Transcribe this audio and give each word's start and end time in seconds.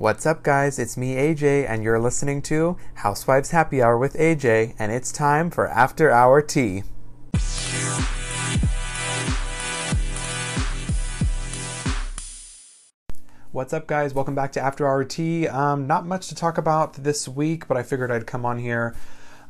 What's 0.00 0.24
up, 0.24 0.42
guys? 0.42 0.78
It's 0.78 0.96
me, 0.96 1.16
AJ, 1.16 1.68
and 1.68 1.84
you're 1.84 2.00
listening 2.00 2.40
to 2.44 2.78
Housewives 2.94 3.50
Happy 3.50 3.82
Hour 3.82 3.98
with 3.98 4.14
AJ, 4.14 4.74
and 4.78 4.90
it's 4.90 5.12
time 5.12 5.50
for 5.50 5.68
After 5.68 6.10
Hour 6.10 6.40
Tea. 6.40 6.84
What's 13.52 13.74
up, 13.74 13.86
guys? 13.86 14.14
Welcome 14.14 14.34
back 14.34 14.52
to 14.52 14.60
After 14.62 14.88
Hour 14.88 15.04
Tea. 15.04 15.46
Um, 15.46 15.86
not 15.86 16.06
much 16.06 16.28
to 16.28 16.34
talk 16.34 16.56
about 16.56 16.94
this 16.94 17.28
week, 17.28 17.68
but 17.68 17.76
I 17.76 17.82
figured 17.82 18.10
I'd 18.10 18.26
come 18.26 18.46
on 18.46 18.58
here 18.58 18.96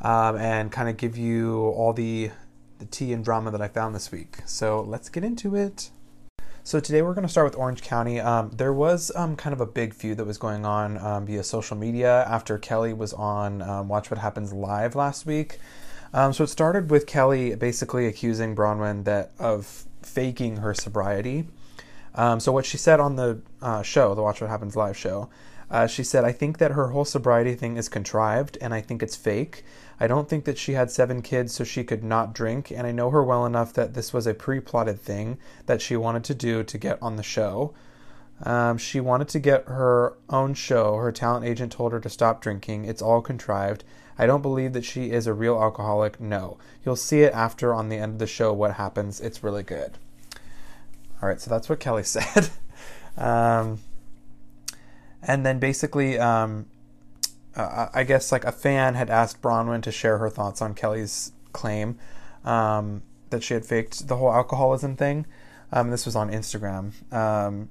um, 0.00 0.36
and 0.36 0.72
kind 0.72 0.88
of 0.88 0.96
give 0.96 1.16
you 1.16 1.60
all 1.60 1.92
the 1.92 2.32
the 2.80 2.86
tea 2.86 3.12
and 3.12 3.24
drama 3.24 3.52
that 3.52 3.62
I 3.62 3.68
found 3.68 3.94
this 3.94 4.10
week. 4.10 4.38
So 4.46 4.80
let's 4.80 5.08
get 5.08 5.22
into 5.22 5.54
it. 5.54 5.90
So 6.70 6.78
today 6.78 7.02
we're 7.02 7.14
going 7.14 7.26
to 7.26 7.28
start 7.28 7.46
with 7.46 7.56
Orange 7.56 7.82
County. 7.82 8.20
Um, 8.20 8.52
there 8.54 8.72
was 8.72 9.10
um, 9.16 9.34
kind 9.34 9.52
of 9.52 9.60
a 9.60 9.66
big 9.66 9.92
feud 9.92 10.18
that 10.18 10.24
was 10.24 10.38
going 10.38 10.64
on 10.64 10.98
um, 10.98 11.26
via 11.26 11.42
social 11.42 11.76
media 11.76 12.24
after 12.28 12.58
Kelly 12.58 12.92
was 12.92 13.12
on 13.12 13.60
um, 13.60 13.88
Watch 13.88 14.08
What 14.08 14.18
Happens 14.18 14.52
Live 14.52 14.94
last 14.94 15.26
week. 15.26 15.58
Um, 16.14 16.32
so 16.32 16.44
it 16.44 16.46
started 16.46 16.88
with 16.88 17.08
Kelly 17.08 17.56
basically 17.56 18.06
accusing 18.06 18.54
Braunwyn 18.54 19.02
that 19.02 19.32
of 19.40 19.84
faking 20.02 20.58
her 20.58 20.72
sobriety. 20.72 21.48
So 22.38 22.52
what 22.52 22.66
she 22.66 22.76
said 22.76 23.00
on 23.00 23.16
the 23.16 23.42
uh, 23.60 23.82
show, 23.82 24.14
the 24.14 24.22
Watch 24.22 24.40
What 24.40 24.48
Happens 24.48 24.76
Live 24.76 24.96
show, 24.96 25.28
uh, 25.72 25.88
she 25.88 26.04
said, 26.04 26.22
I 26.22 26.30
think 26.30 26.58
that 26.58 26.70
her 26.70 26.90
whole 26.90 27.04
sobriety 27.04 27.56
thing 27.56 27.78
is 27.78 27.88
contrived 27.88 28.56
and 28.60 28.72
I 28.72 28.80
think 28.80 29.02
it's 29.02 29.16
fake. 29.16 29.64
I 30.02 30.06
don't 30.06 30.28
think 30.28 30.46
that 30.46 30.56
she 30.56 30.72
had 30.72 30.90
seven 30.90 31.20
kids 31.20 31.52
so 31.52 31.62
she 31.62 31.84
could 31.84 32.02
not 32.02 32.32
drink, 32.32 32.70
and 32.70 32.86
I 32.86 32.90
know 32.92 33.10
her 33.10 33.22
well 33.22 33.44
enough 33.44 33.74
that 33.74 33.92
this 33.92 34.14
was 34.14 34.26
a 34.26 34.32
pre 34.32 34.58
plotted 34.58 34.98
thing 34.98 35.36
that 35.66 35.82
she 35.82 35.94
wanted 35.94 36.24
to 36.24 36.34
do 36.34 36.64
to 36.64 36.78
get 36.78 36.98
on 37.02 37.16
the 37.16 37.22
show. 37.22 37.74
Um, 38.42 38.78
she 38.78 39.00
wanted 39.00 39.28
to 39.28 39.38
get 39.38 39.66
her 39.66 40.14
own 40.30 40.54
show. 40.54 40.96
Her 40.96 41.12
talent 41.12 41.44
agent 41.44 41.72
told 41.72 41.92
her 41.92 42.00
to 42.00 42.08
stop 42.08 42.40
drinking. 42.40 42.86
It's 42.86 43.02
all 43.02 43.20
contrived. 43.20 43.84
I 44.18 44.26
don't 44.26 44.42
believe 44.42 44.72
that 44.72 44.84
she 44.84 45.10
is 45.10 45.26
a 45.26 45.34
real 45.34 45.60
alcoholic. 45.60 46.18
No. 46.18 46.56
You'll 46.84 46.96
see 46.96 47.20
it 47.20 47.34
after 47.34 47.74
on 47.74 47.90
the 47.90 47.96
end 47.96 48.14
of 48.14 48.18
the 48.18 48.26
show 48.26 48.52
what 48.52 48.74
happens. 48.74 49.20
It's 49.20 49.44
really 49.44 49.62
good. 49.62 49.98
All 51.22 51.28
right, 51.28 51.40
so 51.40 51.50
that's 51.50 51.68
what 51.68 51.80
Kelly 51.80 52.02
said. 52.04 52.48
um, 53.18 53.80
and 55.22 55.44
then 55.44 55.58
basically, 55.58 56.18
um, 56.18 56.66
uh, 57.56 57.88
I 57.92 58.04
guess 58.04 58.32
like 58.32 58.44
a 58.44 58.52
fan 58.52 58.94
had 58.94 59.10
asked 59.10 59.42
Braunwyn 59.42 59.82
to 59.82 59.92
share 59.92 60.18
her 60.18 60.30
thoughts 60.30 60.62
on 60.62 60.74
Kelly's 60.74 61.32
claim 61.52 61.98
um, 62.44 63.02
that 63.30 63.42
she 63.42 63.54
had 63.54 63.64
faked 63.64 64.08
the 64.08 64.16
whole 64.16 64.32
alcoholism 64.32 64.96
thing. 64.96 65.26
Um, 65.72 65.90
this 65.90 66.06
was 66.06 66.16
on 66.16 66.30
Instagram. 66.30 66.92
Um, 67.12 67.70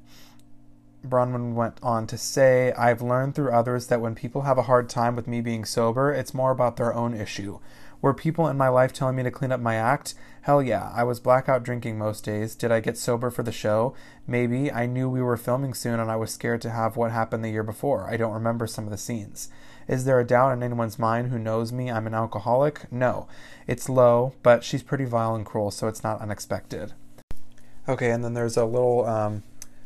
Braunwyn 1.05 1.53
went 1.53 1.79
on 1.81 2.07
to 2.07 2.17
say, 2.17 2.73
I've 2.73 3.01
learned 3.01 3.35
through 3.35 3.51
others 3.51 3.87
that 3.87 4.01
when 4.01 4.15
people 4.15 4.41
have 4.41 4.57
a 4.57 4.63
hard 4.63 4.89
time 4.89 5.15
with 5.15 5.27
me 5.27 5.41
being 5.41 5.63
sober, 5.63 6.11
it's 6.11 6.33
more 6.33 6.51
about 6.51 6.77
their 6.77 6.93
own 6.93 7.13
issue. 7.13 7.59
Were 8.01 8.13
people 8.13 8.47
in 8.47 8.57
my 8.57 8.69
life 8.69 8.93
telling 8.93 9.15
me 9.15 9.23
to 9.23 9.31
clean 9.31 9.51
up 9.51 9.59
my 9.59 9.75
act? 9.75 10.13
Hell 10.43 10.63
yeah. 10.63 10.91
I 10.93 11.03
was 11.03 11.19
blackout 11.19 11.63
drinking 11.63 11.97
most 11.97 12.23
days. 12.23 12.55
Did 12.55 12.71
I 12.71 12.79
get 12.79 12.97
sober 12.97 13.29
for 13.29 13.43
the 13.43 13.51
show? 13.51 13.93
Maybe. 14.25 14.71
I 14.71 14.85
knew 14.85 15.09
we 15.09 15.21
were 15.21 15.37
filming 15.37 15.73
soon 15.73 15.99
and 15.99 16.09
I 16.09 16.15
was 16.15 16.31
scared 16.31 16.61
to 16.61 16.69
have 16.69 16.95
what 16.95 17.11
happened 17.11 17.43
the 17.43 17.49
year 17.49 17.63
before. 17.63 18.09
I 18.09 18.15
don't 18.15 18.33
remember 18.33 18.67
some 18.67 18.85
of 18.85 18.91
the 18.91 18.97
scenes. 18.97 19.49
Is 19.87 20.05
there 20.05 20.19
a 20.19 20.25
doubt 20.25 20.53
in 20.53 20.63
anyone's 20.63 20.99
mind 20.99 21.29
who 21.29 21.39
knows 21.39 21.71
me 21.71 21.91
I'm 21.91 22.07
an 22.07 22.13
alcoholic? 22.13 22.91
No. 22.91 23.27
It's 23.67 23.89
low, 23.89 24.33
but 24.43 24.63
she's 24.63 24.83
pretty 24.83 25.05
vile 25.05 25.35
and 25.35 25.45
cruel, 25.45 25.71
so 25.71 25.87
it's 25.87 26.03
not 26.03 26.21
unexpected. 26.21 26.93
Okay, 27.87 28.11
and 28.11 28.23
then 28.23 28.33
there's 28.33 28.55
a 28.55 28.65
little 28.65 29.05
um, 29.07 29.43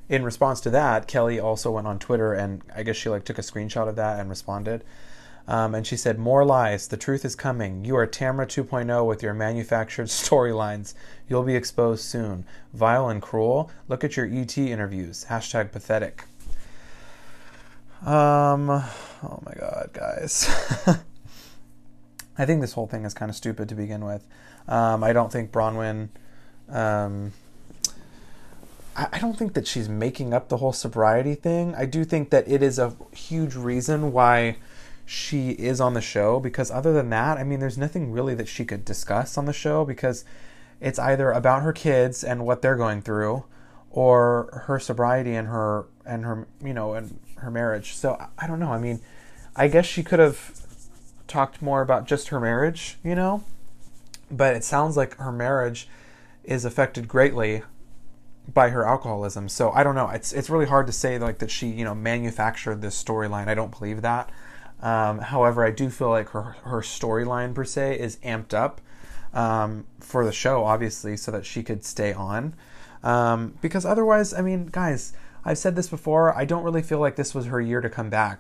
in 0.10 0.24
response 0.24 0.60
to 0.62 0.70
that, 0.72 1.08
Kelly 1.08 1.40
also 1.40 1.72
went 1.72 1.88
on 1.88 1.98
Twitter 2.00 2.34
and 2.34 2.62
I 2.76 2.84
guess 2.84 2.96
she 2.96 3.10
like 3.10 3.24
took 3.24 3.40
a 3.40 3.42
screenshot 3.42 3.88
of 3.88 3.96
that 3.96 4.20
and 4.20 4.30
responded. 4.30 4.84
Um, 5.48 5.76
and 5.76 5.86
she 5.86 5.98
said, 5.98 6.18
More 6.18 6.46
lies. 6.46 6.88
The 6.88 6.98
truth 6.98 7.26
is 7.26 7.36
coming. 7.36 7.84
You 7.84 7.96
are 7.98 8.08
Tamra 8.08 8.46
2.0 8.46 9.06
with 9.06 9.22
your 9.22 9.34
manufactured 9.34 10.08
storylines. 10.08 10.94
You'll 11.28 11.44
be 11.44 11.56
exposed 11.56 12.04
soon. 12.06 12.46
Vile 12.74 13.10
and 13.10 13.22
cruel. 13.22 13.70
Look 13.88 14.04
at 14.04 14.16
your 14.16 14.26
ET 14.26 14.58
interviews. 14.58 15.26
Hashtag 15.30 15.72
pathetic. 15.72 16.24
Um, 18.06 18.70
oh 18.70 19.40
my 19.46 19.54
god, 19.58 19.90
guys. 19.94 20.50
I 22.38 22.46
think 22.46 22.62
this 22.62 22.74
whole 22.74 22.88
thing 22.88 23.06
is 23.06 23.14
kind 23.14 23.30
of 23.30 23.36
stupid 23.36 23.70
to 23.70 23.76
begin 23.76 24.04
with. 24.04 24.28
Um, 24.68 25.04
I 25.04 25.14
don't 25.14 25.32
think 25.32 25.52
Braunwyn. 25.52 26.10
Um, 26.70 27.34
I, 28.96 29.08
I 29.14 29.20
don't 29.20 29.38
think 29.38 29.54
that 29.54 29.68
she's 29.68 29.88
making 29.88 30.34
up 30.34 30.50
the 30.50 30.58
whole 30.58 30.74
sobriety 30.74 31.36
thing. 31.36 31.76
I 31.76 31.86
do 31.86 32.04
think 32.04 32.30
that 32.32 32.48
it 32.48 32.64
is 32.64 32.80
a 32.80 32.94
huge 33.14 33.56
reason 33.56 34.12
why 34.12 34.58
she 35.06 35.52
is 35.52 35.82
on 35.82 35.94
the 35.94 36.02
show 36.02 36.40
because 36.40 36.72
other 36.72 36.94
than 36.94 37.10
that, 37.10 37.38
I 37.38 37.44
mean, 37.44 37.60
there's 37.60 37.78
nothing 37.78 38.12
really 38.12 38.36
that 38.36 38.48
she 38.48 38.66
could 38.66 38.86
discuss 38.86 39.38
on 39.38 39.46
the 39.46 39.54
show 39.54 39.86
because 39.86 40.24
it's 40.80 41.00
either 41.00 41.32
about 41.32 41.62
her 41.62 41.74
kids 41.74 42.24
and 42.24 42.46
what 42.46 42.62
they're 42.62 42.76
going 42.76 43.02
through 43.02 43.44
or 43.90 44.64
her 44.66 44.80
sobriety 44.80 45.36
and 45.36 45.48
her 45.48 45.86
and 46.06 46.26
her 46.26 46.48
you 46.64 46.74
know 46.74 46.94
and 46.94 47.20
her 47.38 47.52
marriage. 47.52 47.94
So 47.94 48.18
I 48.38 48.48
don't 48.48 48.60
know. 48.60 48.72
I 48.72 48.80
mean, 48.80 49.00
I 49.56 49.68
guess 49.68 49.86
she 49.86 50.04
could 50.04 50.20
have 50.20 50.60
talked 51.28 51.62
more 51.62 51.82
about 51.82 52.08
just 52.08 52.30
her 52.30 52.40
marriage, 52.40 52.98
you 53.04 53.16
know? 53.16 53.44
But 54.32 54.56
it 54.56 54.64
sounds 54.64 54.98
like 54.98 55.16
her 55.18 55.32
marriage 55.32 55.88
is 56.44 56.66
affected 56.66 57.08
greatly 57.08 57.64
by 58.52 58.70
her 58.70 58.86
alcoholism. 58.86 59.48
So 59.48 59.72
I 59.72 59.84
don't 59.84 59.96
know. 59.96 60.10
It's 60.10 60.34
it's 60.34 60.50
really 60.50 60.66
hard 60.66 60.88
to 60.88 60.94
say 60.94 61.18
like 61.18 61.38
that 61.40 61.52
she, 61.52 61.68
you 61.68 61.86
know, 61.86 61.96
manufactured 61.96 62.82
this 62.82 63.02
storyline. 63.02 63.48
I 63.48 63.54
don't 63.54 63.78
believe 63.78 64.02
that. 64.02 64.30
Um, 64.84 65.20
however, 65.20 65.66
I 65.66 65.72
do 65.72 65.90
feel 65.90 66.10
like 66.10 66.30
her 66.30 66.58
her 66.64 66.82
storyline 66.82 67.56
per 67.56 67.64
se 67.64 67.98
is 68.00 68.18
amped 68.18 68.54
up 68.54 68.82
um, 69.34 69.86
for 70.02 70.26
the 70.26 70.34
show, 70.34 70.66
obviously, 70.66 71.16
so 71.16 71.32
that 71.32 71.46
she 71.46 71.64
could 71.64 71.86
stay 71.86 72.12
on. 72.12 72.54
Um, 73.02 73.58
because 73.62 73.86
otherwise, 73.86 74.34
I 74.34 74.42
mean, 74.42 74.68
guys, 74.68 75.14
I've 75.46 75.58
said 75.58 75.78
this 75.78 75.88
before. 75.88 76.38
I 76.38 76.44
don't 76.44 76.64
really 76.64 76.82
feel 76.82 77.00
like 77.00 77.16
this 77.16 77.34
was 77.34 77.46
her 77.46 77.62
year 77.62 77.80
to 77.80 77.90
come 77.90 78.10
back. 78.10 78.40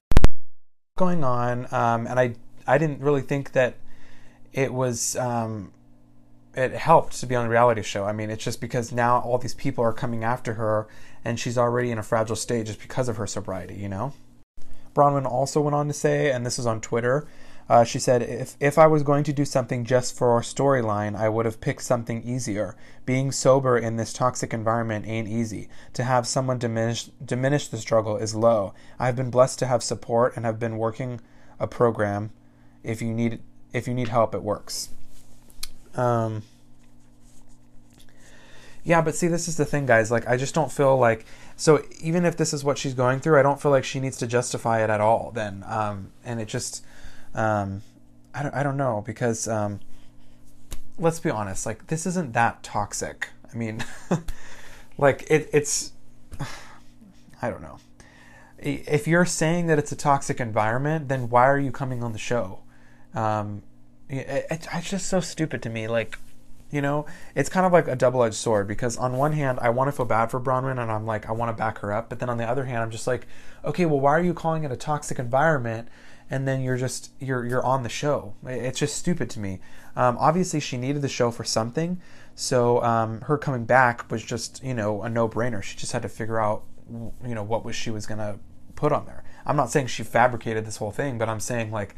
Going 0.98 1.24
on, 1.24 1.74
um, 1.74 2.06
and 2.08 2.20
I 2.20 2.36
I 2.68 2.78
didn't 2.78 3.00
really 3.00 3.22
think 3.22 3.54
that 3.54 3.76
it 4.52 4.74
was 4.74 5.16
um, 5.16 5.72
it 6.58 6.74
helped 6.74 7.20
to 7.22 7.26
be 7.26 7.36
on 7.36 7.46
a 7.46 7.50
reality 7.50 7.84
show. 7.84 8.04
I 8.04 8.12
mean, 8.12 8.30
it's 8.30 8.44
just 8.44 8.60
because 8.60 8.92
now 8.92 9.20
all 9.20 9.38
these 9.38 9.56
people 9.56 9.86
are 9.86 9.94
coming 9.94 10.26
after 10.26 10.56
her, 10.56 10.88
and 11.24 11.40
she's 11.40 11.58
already 11.58 11.90
in 11.90 11.98
a 11.98 12.04
fragile 12.04 12.36
state 12.36 12.66
just 12.66 12.82
because 12.82 13.08
of 13.08 13.16
her 13.16 13.28
sobriety. 13.28 13.76
You 13.76 13.88
know. 13.88 14.14
Braunwyn 14.94 15.26
also 15.26 15.62
went 15.62 15.76
on 15.76 15.88
to 15.88 15.94
say, 15.94 16.32
and 16.32 16.46
this 16.46 16.60
is 16.60 16.66
on 16.66 16.82
Twitter, 16.82 17.28
uh, 17.70 17.84
she 17.84 17.98
said, 17.98 18.22
if, 18.22 18.58
if 18.60 18.78
I 18.78 18.88
was 18.88 19.04
going 19.04 19.24
to 19.24 19.34
do 19.34 19.46
something 19.46 19.86
just 19.86 20.18
for 20.18 20.32
our 20.32 20.42
storyline, 20.42 21.16
I 21.16 21.30
would 21.30 21.46
have 21.46 21.62
picked 21.62 21.84
something 21.84 22.22
easier. 22.24 22.76
Being 23.06 23.32
sober 23.32 23.78
in 23.78 23.96
this 23.96 24.12
toxic 24.12 24.54
environment 24.54 25.08
ain't 25.08 25.30
easy. 25.30 25.70
To 25.94 26.04
have 26.04 26.28
someone 26.28 26.60
diminish, 26.60 27.06
diminish 27.26 27.70
the 27.70 27.78
struggle 27.78 28.18
is 28.18 28.36
low. 28.36 28.74
I've 29.00 29.16
been 29.16 29.32
blessed 29.32 29.60
to 29.60 29.68
have 29.68 29.82
support 29.82 30.36
and 30.36 30.46
have 30.46 30.60
been 30.60 30.78
working 30.78 31.22
a 31.60 31.68
program. 31.68 32.32
If 32.84 33.02
you 33.02 33.14
need, 33.14 33.40
if 33.72 33.88
you 33.88 33.94
need 33.94 34.10
help, 34.10 34.36
it 34.36 34.44
works. 34.44 34.90
Um, 35.96 36.44
yeah, 38.84 39.02
but 39.02 39.16
see, 39.16 39.28
this 39.28 39.48
is 39.48 39.56
the 39.56 39.66
thing, 39.66 39.86
guys. 39.86 40.12
Like, 40.12 40.28
I 40.28 40.36
just 40.36 40.54
don't 40.54 40.72
feel 40.72 40.98
like 40.98 41.26
so 41.56 41.84
even 42.02 42.26
if 42.26 42.38
this 42.38 42.54
is 42.54 42.64
what 42.64 42.78
she's 42.78 42.94
going 42.94 43.20
through, 43.20 43.40
I 43.40 43.44
don't 43.44 43.62
feel 43.62 43.72
like 43.72 43.84
she 43.84 44.00
needs 44.00 44.18
to 44.18 44.28
justify 44.28 44.84
it 44.84 44.90
at 44.90 45.02
all. 45.02 45.32
Then, 45.34 45.64
um, 45.68 46.12
and 46.26 46.40
it 46.42 46.48
just, 46.48 46.84
um, 47.36 47.82
I 48.34 48.44
don't, 48.44 48.56
I 48.56 48.64
don't 48.64 48.78
know 48.78 49.04
because, 49.06 49.48
um, 49.48 49.80
let's 50.98 51.20
be 51.20 51.30
honest, 51.30 51.66
like 51.66 51.88
this 51.88 52.06
isn't 52.06 52.34
that 52.34 52.64
toxic. 52.64 53.30
I 53.54 53.58
mean, 53.58 53.84
like 54.98 55.26
it, 55.30 55.50
it's, 55.54 55.92
I 57.42 57.50
don't 57.50 57.62
know. 57.62 57.80
If 58.58 59.08
you're 59.08 59.26
saying 59.26 59.68
that 59.68 59.78
it's 59.78 59.92
a 59.92 59.96
toxic 59.96 60.40
environment, 60.40 61.10
then 61.10 61.30
why 61.30 61.48
are 61.48 61.60
you 61.60 61.72
coming 61.72 62.02
on 62.02 62.14
the 62.14 62.20
show? 62.20 62.60
Um, 63.14 63.62
it, 64.10 64.48
it, 64.50 64.68
it's 64.74 64.90
just 64.90 65.08
so 65.08 65.20
stupid 65.20 65.62
to 65.64 65.70
me. 65.70 65.90
Like, 65.90 66.18
you 66.74 66.82
know, 66.82 67.06
it's 67.36 67.50
kind 67.50 67.68
of 67.68 67.72
like 67.72 67.88
a 67.88 67.96
double 67.96 68.24
edged 68.24 68.36
sword 68.36 68.68
because 68.68 68.98
on 68.98 69.16
one 69.16 69.34
hand, 69.34 69.60
I 69.62 69.70
want 69.70 69.90
to 69.90 69.92
feel 69.92 70.08
bad 70.08 70.32
for 70.32 70.42
Braunwyn 70.42 70.82
and 70.82 70.92
I'm 70.92 71.06
like, 71.06 71.30
I 71.30 71.32
want 71.32 71.50
to 71.50 71.54
back 71.54 71.78
her 71.80 71.94
up. 71.94 72.10
But 72.10 72.20
then 72.20 72.30
on 72.30 72.38
the 72.38 72.50
other 72.50 72.66
hand, 72.66 72.80
I'm 72.80 72.90
just 72.90 73.06
like, 73.06 73.28
okay, 73.64 73.86
well, 73.86 74.00
why 74.00 74.12
are 74.12 74.24
you 74.24 74.34
calling 74.34 74.64
it 74.64 74.72
a 74.72 74.76
toxic 74.76 75.20
environment? 75.20 75.88
And 76.32 76.48
then 76.48 76.62
you're 76.62 76.78
just 76.78 77.12
you're 77.20 77.46
you're 77.46 77.64
on 77.64 77.84
the 77.84 77.90
show. 77.90 78.34
It's 78.46 78.80
just 78.80 78.96
stupid 78.96 79.30
to 79.32 79.40
me. 79.40 79.60
Um, 79.96 80.18
obviously, 80.20 80.60
she 80.60 80.78
needed 80.78 81.04
the 81.04 81.10
show 81.10 81.30
for 81.30 81.44
something, 81.44 82.02
so 82.34 82.82
um, 82.82 83.22
her 83.22 83.38
coming 83.38 83.66
back 83.66 84.10
was 84.10 84.24
just 84.24 84.64
you 84.64 84.74
know 84.74 85.04
a 85.04 85.10
no 85.10 85.30
brainer. 85.30 85.62
She 85.62 85.78
just 85.78 85.92
had 85.92 86.02
to 86.02 86.10
figure 86.10 86.40
out 86.40 86.64
you 86.90 87.36
know 87.36 87.44
what 87.44 87.64
was 87.64 87.76
she 87.76 87.92
was 87.92 88.08
gonna 88.08 88.40
put 88.76 88.92
on 88.92 89.06
there. 89.06 89.24
I'm 89.46 89.58
not 89.58 89.70
saying 89.70 89.88
she 89.88 90.02
fabricated 90.02 90.66
this 90.66 90.78
whole 90.78 90.92
thing, 90.92 91.20
but 91.20 91.30
I'm 91.30 91.42
saying 91.42 91.72
like 91.72 91.94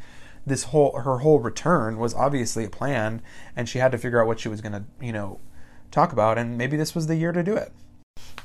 this 0.46 0.64
whole 0.64 0.98
her 0.98 1.18
whole 1.18 1.40
return 1.40 1.98
was 1.98 2.14
obviously 2.14 2.64
a 2.64 2.70
plan, 2.70 3.20
and 3.54 3.68
she 3.68 3.78
had 3.78 3.92
to 3.92 3.98
figure 3.98 4.20
out 4.20 4.26
what 4.26 4.40
she 4.40 4.48
was 4.48 4.60
going 4.60 4.72
to 4.72 4.84
you 5.00 5.12
know 5.12 5.40
talk 5.90 6.12
about, 6.12 6.38
and 6.38 6.56
maybe 6.56 6.76
this 6.76 6.94
was 6.94 7.06
the 7.06 7.16
year 7.16 7.32
to 7.32 7.42
do 7.42 7.56
it. 7.56 7.72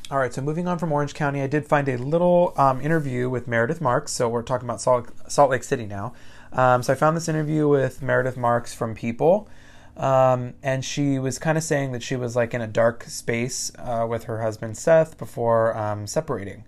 All 0.09 0.17
right, 0.17 0.33
so 0.33 0.41
moving 0.41 0.67
on 0.67 0.77
from 0.77 0.91
Orange 0.91 1.13
County, 1.13 1.41
I 1.41 1.47
did 1.47 1.65
find 1.65 1.87
a 1.87 1.97
little 1.97 2.53
um, 2.57 2.81
interview 2.81 3.29
with 3.29 3.47
Meredith 3.47 3.79
Marks. 3.79 4.11
So 4.11 4.27
we're 4.27 4.41
talking 4.41 4.67
about 4.67 4.81
Salt, 4.81 5.09
Salt 5.31 5.49
Lake 5.51 5.63
City 5.63 5.85
now. 5.85 6.13
Um, 6.51 6.83
so 6.83 6.91
I 6.91 6.97
found 6.97 7.15
this 7.15 7.29
interview 7.29 7.69
with 7.69 8.01
Meredith 8.01 8.35
Marks 8.35 8.73
from 8.73 8.93
People. 8.93 9.47
Um, 9.95 10.55
and 10.63 10.83
she 10.83 11.19
was 11.19 11.39
kind 11.39 11.57
of 11.57 11.63
saying 11.63 11.93
that 11.93 12.03
she 12.03 12.17
was 12.17 12.35
like 12.35 12.53
in 12.53 12.61
a 12.61 12.67
dark 12.67 13.03
space 13.05 13.71
uh, 13.77 14.05
with 14.09 14.25
her 14.25 14.41
husband 14.41 14.77
Seth 14.77 15.17
before 15.17 15.77
um, 15.77 16.07
separating. 16.07 16.65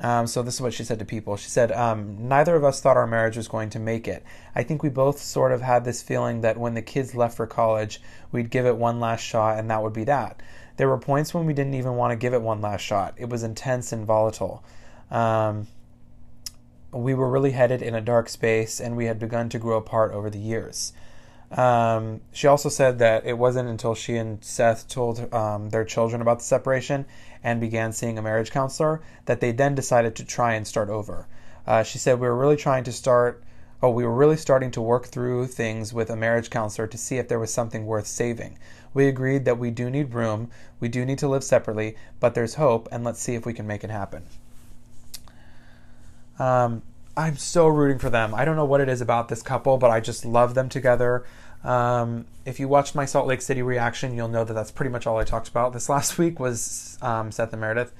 Um, 0.00 0.26
so 0.26 0.42
this 0.42 0.54
is 0.54 0.60
what 0.62 0.72
she 0.72 0.84
said 0.84 0.98
to 0.98 1.04
people. 1.04 1.36
She 1.36 1.50
said, 1.50 1.70
um, 1.72 2.28
"Neither 2.28 2.56
of 2.56 2.64
us 2.64 2.80
thought 2.80 2.96
our 2.96 3.06
marriage 3.06 3.36
was 3.36 3.48
going 3.48 3.68
to 3.70 3.78
make 3.78 4.08
it. 4.08 4.24
I 4.54 4.62
think 4.62 4.82
we 4.82 4.88
both 4.88 5.20
sort 5.20 5.52
of 5.52 5.60
had 5.60 5.84
this 5.84 6.02
feeling 6.02 6.40
that 6.40 6.56
when 6.56 6.74
the 6.74 6.82
kids 6.82 7.14
left 7.14 7.36
for 7.36 7.46
college, 7.46 8.00
we'd 8.32 8.50
give 8.50 8.64
it 8.64 8.76
one 8.76 8.98
last 8.98 9.20
shot, 9.20 9.58
and 9.58 9.70
that 9.70 9.82
would 9.82 9.92
be 9.92 10.04
that. 10.04 10.42
There 10.78 10.88
were 10.88 10.98
points 10.98 11.34
when 11.34 11.44
we 11.44 11.52
didn't 11.52 11.74
even 11.74 11.96
want 11.96 12.12
to 12.12 12.16
give 12.16 12.32
it 12.32 12.40
one 12.40 12.62
last 12.62 12.80
shot. 12.80 13.14
It 13.18 13.28
was 13.28 13.42
intense 13.42 13.92
and 13.92 14.06
volatile. 14.06 14.64
Um, 15.10 15.66
we 16.92 17.12
were 17.12 17.28
really 17.28 17.50
headed 17.50 17.82
in 17.82 17.94
a 17.94 18.00
dark 18.00 18.30
space, 18.30 18.80
and 18.80 18.96
we 18.96 19.04
had 19.04 19.18
begun 19.18 19.50
to 19.50 19.58
grow 19.58 19.76
apart 19.76 20.12
over 20.12 20.30
the 20.30 20.38
years." 20.38 20.94
Um, 21.50 22.20
she 22.32 22.46
also 22.46 22.68
said 22.68 23.00
that 23.00 23.26
it 23.26 23.36
wasn't 23.36 23.68
until 23.68 23.94
she 23.94 24.16
and 24.16 24.42
Seth 24.42 24.88
told 24.88 25.32
um, 25.34 25.70
their 25.70 25.84
children 25.84 26.22
about 26.22 26.38
the 26.38 26.44
separation 26.44 27.06
and 27.42 27.60
began 27.60 27.92
seeing 27.92 28.18
a 28.18 28.22
marriage 28.22 28.50
counselor 28.50 29.00
that 29.26 29.40
they 29.40 29.52
then 29.52 29.74
decided 29.74 30.14
to 30.16 30.24
try 30.24 30.54
and 30.54 30.66
start 30.66 30.88
over. 30.88 31.26
Uh, 31.66 31.82
she 31.82 31.98
said, 31.98 32.18
We 32.18 32.28
were 32.28 32.36
really 32.36 32.56
trying 32.56 32.84
to 32.84 32.92
start, 32.92 33.42
oh, 33.82 33.90
we 33.90 34.04
were 34.04 34.14
really 34.14 34.36
starting 34.36 34.70
to 34.72 34.80
work 34.80 35.06
through 35.06 35.46
things 35.46 35.92
with 35.92 36.10
a 36.10 36.16
marriage 36.16 36.50
counselor 36.50 36.86
to 36.86 36.98
see 36.98 37.18
if 37.18 37.28
there 37.28 37.38
was 37.38 37.52
something 37.52 37.86
worth 37.86 38.06
saving. 38.06 38.58
We 38.92 39.06
agreed 39.06 39.44
that 39.44 39.58
we 39.58 39.70
do 39.70 39.88
need 39.88 40.14
room, 40.14 40.50
we 40.80 40.88
do 40.88 41.04
need 41.04 41.18
to 41.18 41.28
live 41.28 41.44
separately, 41.44 41.96
but 42.18 42.34
there's 42.34 42.54
hope, 42.54 42.88
and 42.90 43.04
let's 43.04 43.20
see 43.20 43.34
if 43.34 43.46
we 43.46 43.54
can 43.54 43.66
make 43.66 43.84
it 43.84 43.90
happen. 43.90 44.24
Um, 46.38 46.82
I'm 47.16 47.36
so 47.36 47.68
rooting 47.68 47.98
for 47.98 48.08
them. 48.08 48.34
I 48.34 48.44
don't 48.44 48.56
know 48.56 48.64
what 48.64 48.80
it 48.80 48.88
is 48.88 49.00
about 49.00 49.28
this 49.28 49.42
couple, 49.42 49.76
but 49.76 49.90
I 49.90 50.00
just 50.00 50.24
love 50.24 50.54
them 50.54 50.68
together. 50.68 51.24
Um, 51.64 52.26
if 52.44 52.58
you 52.58 52.68
watched 52.68 52.94
my 52.94 53.04
Salt 53.04 53.26
Lake 53.26 53.42
City 53.42 53.62
reaction, 53.62 54.14
you'll 54.14 54.28
know 54.28 54.44
that 54.44 54.54
that's 54.54 54.70
pretty 54.70 54.90
much 54.90 55.06
all 55.06 55.18
I 55.18 55.24
talked 55.24 55.48
about 55.48 55.72
this 55.72 55.88
last 55.94 56.18
week 56.18 56.40
was 56.40 56.98
um, 57.02 57.30
Seth 57.30 57.52
and 57.52 57.60
Meredith. 57.60 57.92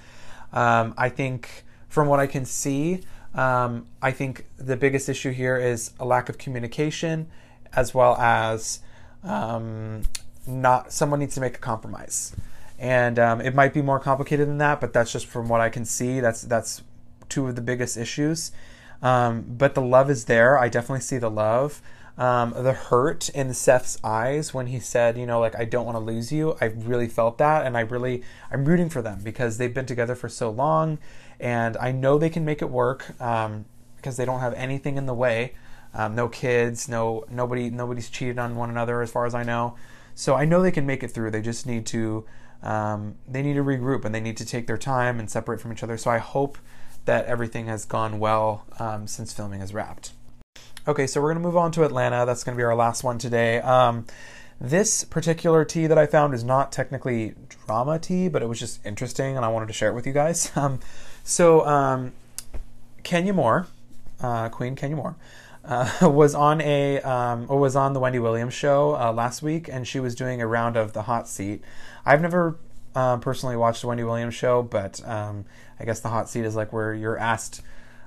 Um, 0.52 0.94
I 0.96 1.08
think, 1.08 1.64
from 1.88 2.08
what 2.08 2.20
I 2.20 2.26
can 2.26 2.44
see, 2.44 3.02
um, 3.34 3.86
I 4.02 4.10
think 4.10 4.46
the 4.56 4.76
biggest 4.76 5.08
issue 5.08 5.30
here 5.30 5.56
is 5.56 5.92
a 6.00 6.04
lack 6.04 6.28
of 6.28 6.38
communication, 6.38 7.28
as 7.72 7.94
well 7.94 8.16
as 8.16 8.80
um, 9.22 10.02
not 10.46 10.92
someone 10.92 11.20
needs 11.20 11.34
to 11.34 11.40
make 11.40 11.54
a 11.54 11.60
compromise, 11.60 12.34
and 12.78 13.18
um, 13.18 13.40
it 13.40 13.54
might 13.54 13.72
be 13.72 13.82
more 13.82 14.00
complicated 14.00 14.48
than 14.48 14.58
that. 14.58 14.80
But 14.80 14.92
that's 14.92 15.12
just 15.12 15.26
from 15.26 15.48
what 15.48 15.60
I 15.60 15.68
can 15.68 15.84
see. 15.84 16.18
That's 16.18 16.42
that's 16.42 16.82
two 17.28 17.46
of 17.46 17.54
the 17.54 17.62
biggest 17.62 17.96
issues. 17.96 18.50
but 19.00 19.74
the 19.74 19.82
love 19.82 20.10
is 20.10 20.24
there. 20.24 20.58
I 20.58 20.68
definitely 20.68 21.02
see 21.02 21.18
the 21.18 21.30
love 21.30 21.80
um, 22.20 22.52
the 22.55 22.75
hurt 22.75 23.31
in 23.31 23.55
Seth's 23.55 23.96
eyes 24.05 24.52
when 24.52 24.67
he 24.67 24.78
said, 24.78 25.17
you 25.17 25.25
know, 25.25 25.40
like 25.40 25.58
I 25.58 25.64
don't 25.64 25.87
want 25.87 25.96
to 25.96 26.00
lose 26.00 26.31
you. 26.31 26.55
I 26.61 26.67
really 26.67 27.08
felt 27.08 27.38
that, 27.38 27.67
and 27.67 27.78
I 27.78 27.81
really 27.81 28.22
I'm 28.52 28.67
rooting 28.67 28.90
for 28.90 29.00
them 29.00 29.20
because 29.25 29.56
they've 29.56 29.72
been 29.72 29.87
together 29.87 30.14
for 30.14 30.28
so 30.28 30.50
long, 30.50 30.99
and 31.40 31.78
I 31.78 31.93
know 31.93 32.19
they 32.19 32.28
can 32.28 32.44
make 32.44 32.61
it 32.61 32.69
work 32.69 33.19
um, 33.22 33.64
because 33.96 34.19
they 34.19 34.26
don't 34.26 34.40
have 34.40 34.52
anything 34.52 34.99
in 34.99 35.06
the 35.06 35.14
way. 35.14 35.55
Um, 35.94 36.14
no 36.14 36.28
kids, 36.28 36.90
no 36.90 37.25
nobody 37.31 37.70
nobody's 37.70 38.11
cheated 38.11 38.38
on 38.38 38.55
one 38.55 38.69
another 38.69 39.00
as 39.00 39.11
far 39.11 39.25
as 39.25 39.34
I 39.34 39.43
know. 39.43 39.76
So 40.14 40.34
I 40.34 40.44
know 40.44 40.61
they 40.61 40.70
can 40.70 40.84
make 40.84 41.02
it 41.02 41.08
through. 41.08 41.31
They 41.31 41.40
just 41.40 41.64
need 41.64 41.87
to 41.87 42.26
um, 42.62 43.14
they 43.26 43.40
need 43.43 43.55
to 43.55 43.64
regroup 43.64 44.05
and 44.05 44.14
they 44.14 44.20
need 44.20 44.37
to 44.37 44.44
take 44.44 44.67
their 44.67 44.76
time 44.76 45.19
and 45.19 45.31
separate 45.31 45.58
from 45.58 45.72
each 45.72 45.82
other. 45.82 45.96
So 45.96 46.11
I 46.11 46.19
hope 46.19 46.58
that 47.06 47.25
everything 47.25 47.64
has 47.69 47.87
gone 47.87 48.19
well 48.19 48.67
um, 48.78 49.06
since 49.06 49.32
filming 49.32 49.62
is 49.62 49.72
wrapped. 49.72 50.12
Okay, 50.91 51.06
so 51.06 51.20
we're 51.20 51.32
going 51.32 51.41
to 51.41 51.47
move 51.47 51.56
on 51.56 51.70
to 51.70 51.85
Atlanta. 51.85 52.26
That's 52.26 52.43
going 52.43 52.56
to 52.56 52.61
be 52.61 52.64
our 52.64 52.75
last 52.75 53.05
one 53.05 53.17
today. 53.17 53.61
Um, 53.61 54.06
this 54.61 55.05
particular 55.05 55.64
tea 55.64 55.87
that 55.87 55.97
I 55.97 56.06
found 56.06 56.35
is 56.35 56.43
not 56.43 56.73
technically 56.73 57.37
drama 57.49 58.00
tea, 58.00 58.26
but 58.26 58.43
it 58.43 58.47
was 58.47 58.58
just 58.58 58.85
interesting, 58.85 59.37
and 59.37 59.44
I 59.44 59.49
wanted 59.50 59.67
to 59.67 59.73
share 59.73 59.91
it 59.91 59.94
with 59.94 60.05
you 60.05 60.12
guys. 60.12 60.50
Um, 60.56 60.81
so, 61.23 61.64
um, 61.64 62.12
Kenya 63.05 63.32
Moore, 63.32 63.69
uh, 64.20 64.49
Queen 64.49 64.75
Kenya 64.75 64.97
Moore, 64.97 65.14
uh, 65.64 65.88
was 66.11 66.35
on 66.35 66.61
a 66.61 67.00
um, 67.03 67.46
or 67.49 67.61
was 67.61 67.76
on 67.76 67.93
the 67.93 68.00
Wendy 68.00 68.19
Williams 68.19 68.55
show 68.55 68.96
uh, 68.96 69.12
last 69.12 69.43
week, 69.43 69.69
and 69.69 69.87
she 69.87 70.00
was 70.00 70.17
doing 70.17 70.43
a 70.43 70.46
round 70.49 70.76
of 70.76 70.93
the 70.93 71.03
hot 71.03 71.29
seat. 71.29 71.62
I've 72.05 72.20
never 72.20 72.58
uh, 72.96 73.19
personally 73.19 73.56
watched 73.56 73.82
the 73.82 73.87
Wendy 73.87 74.03
Williams 74.03 74.35
show, 74.35 74.64
but 74.64 75.00
um, 75.06 75.44
I 75.79 75.85
guess 75.85 76.00
the 76.00 76.08
hot 76.08 76.29
seat 76.29 76.44
is 76.44 76.56
like 76.56 76.73
where 76.73 76.93
you're 76.93 77.19
asked 77.19 77.62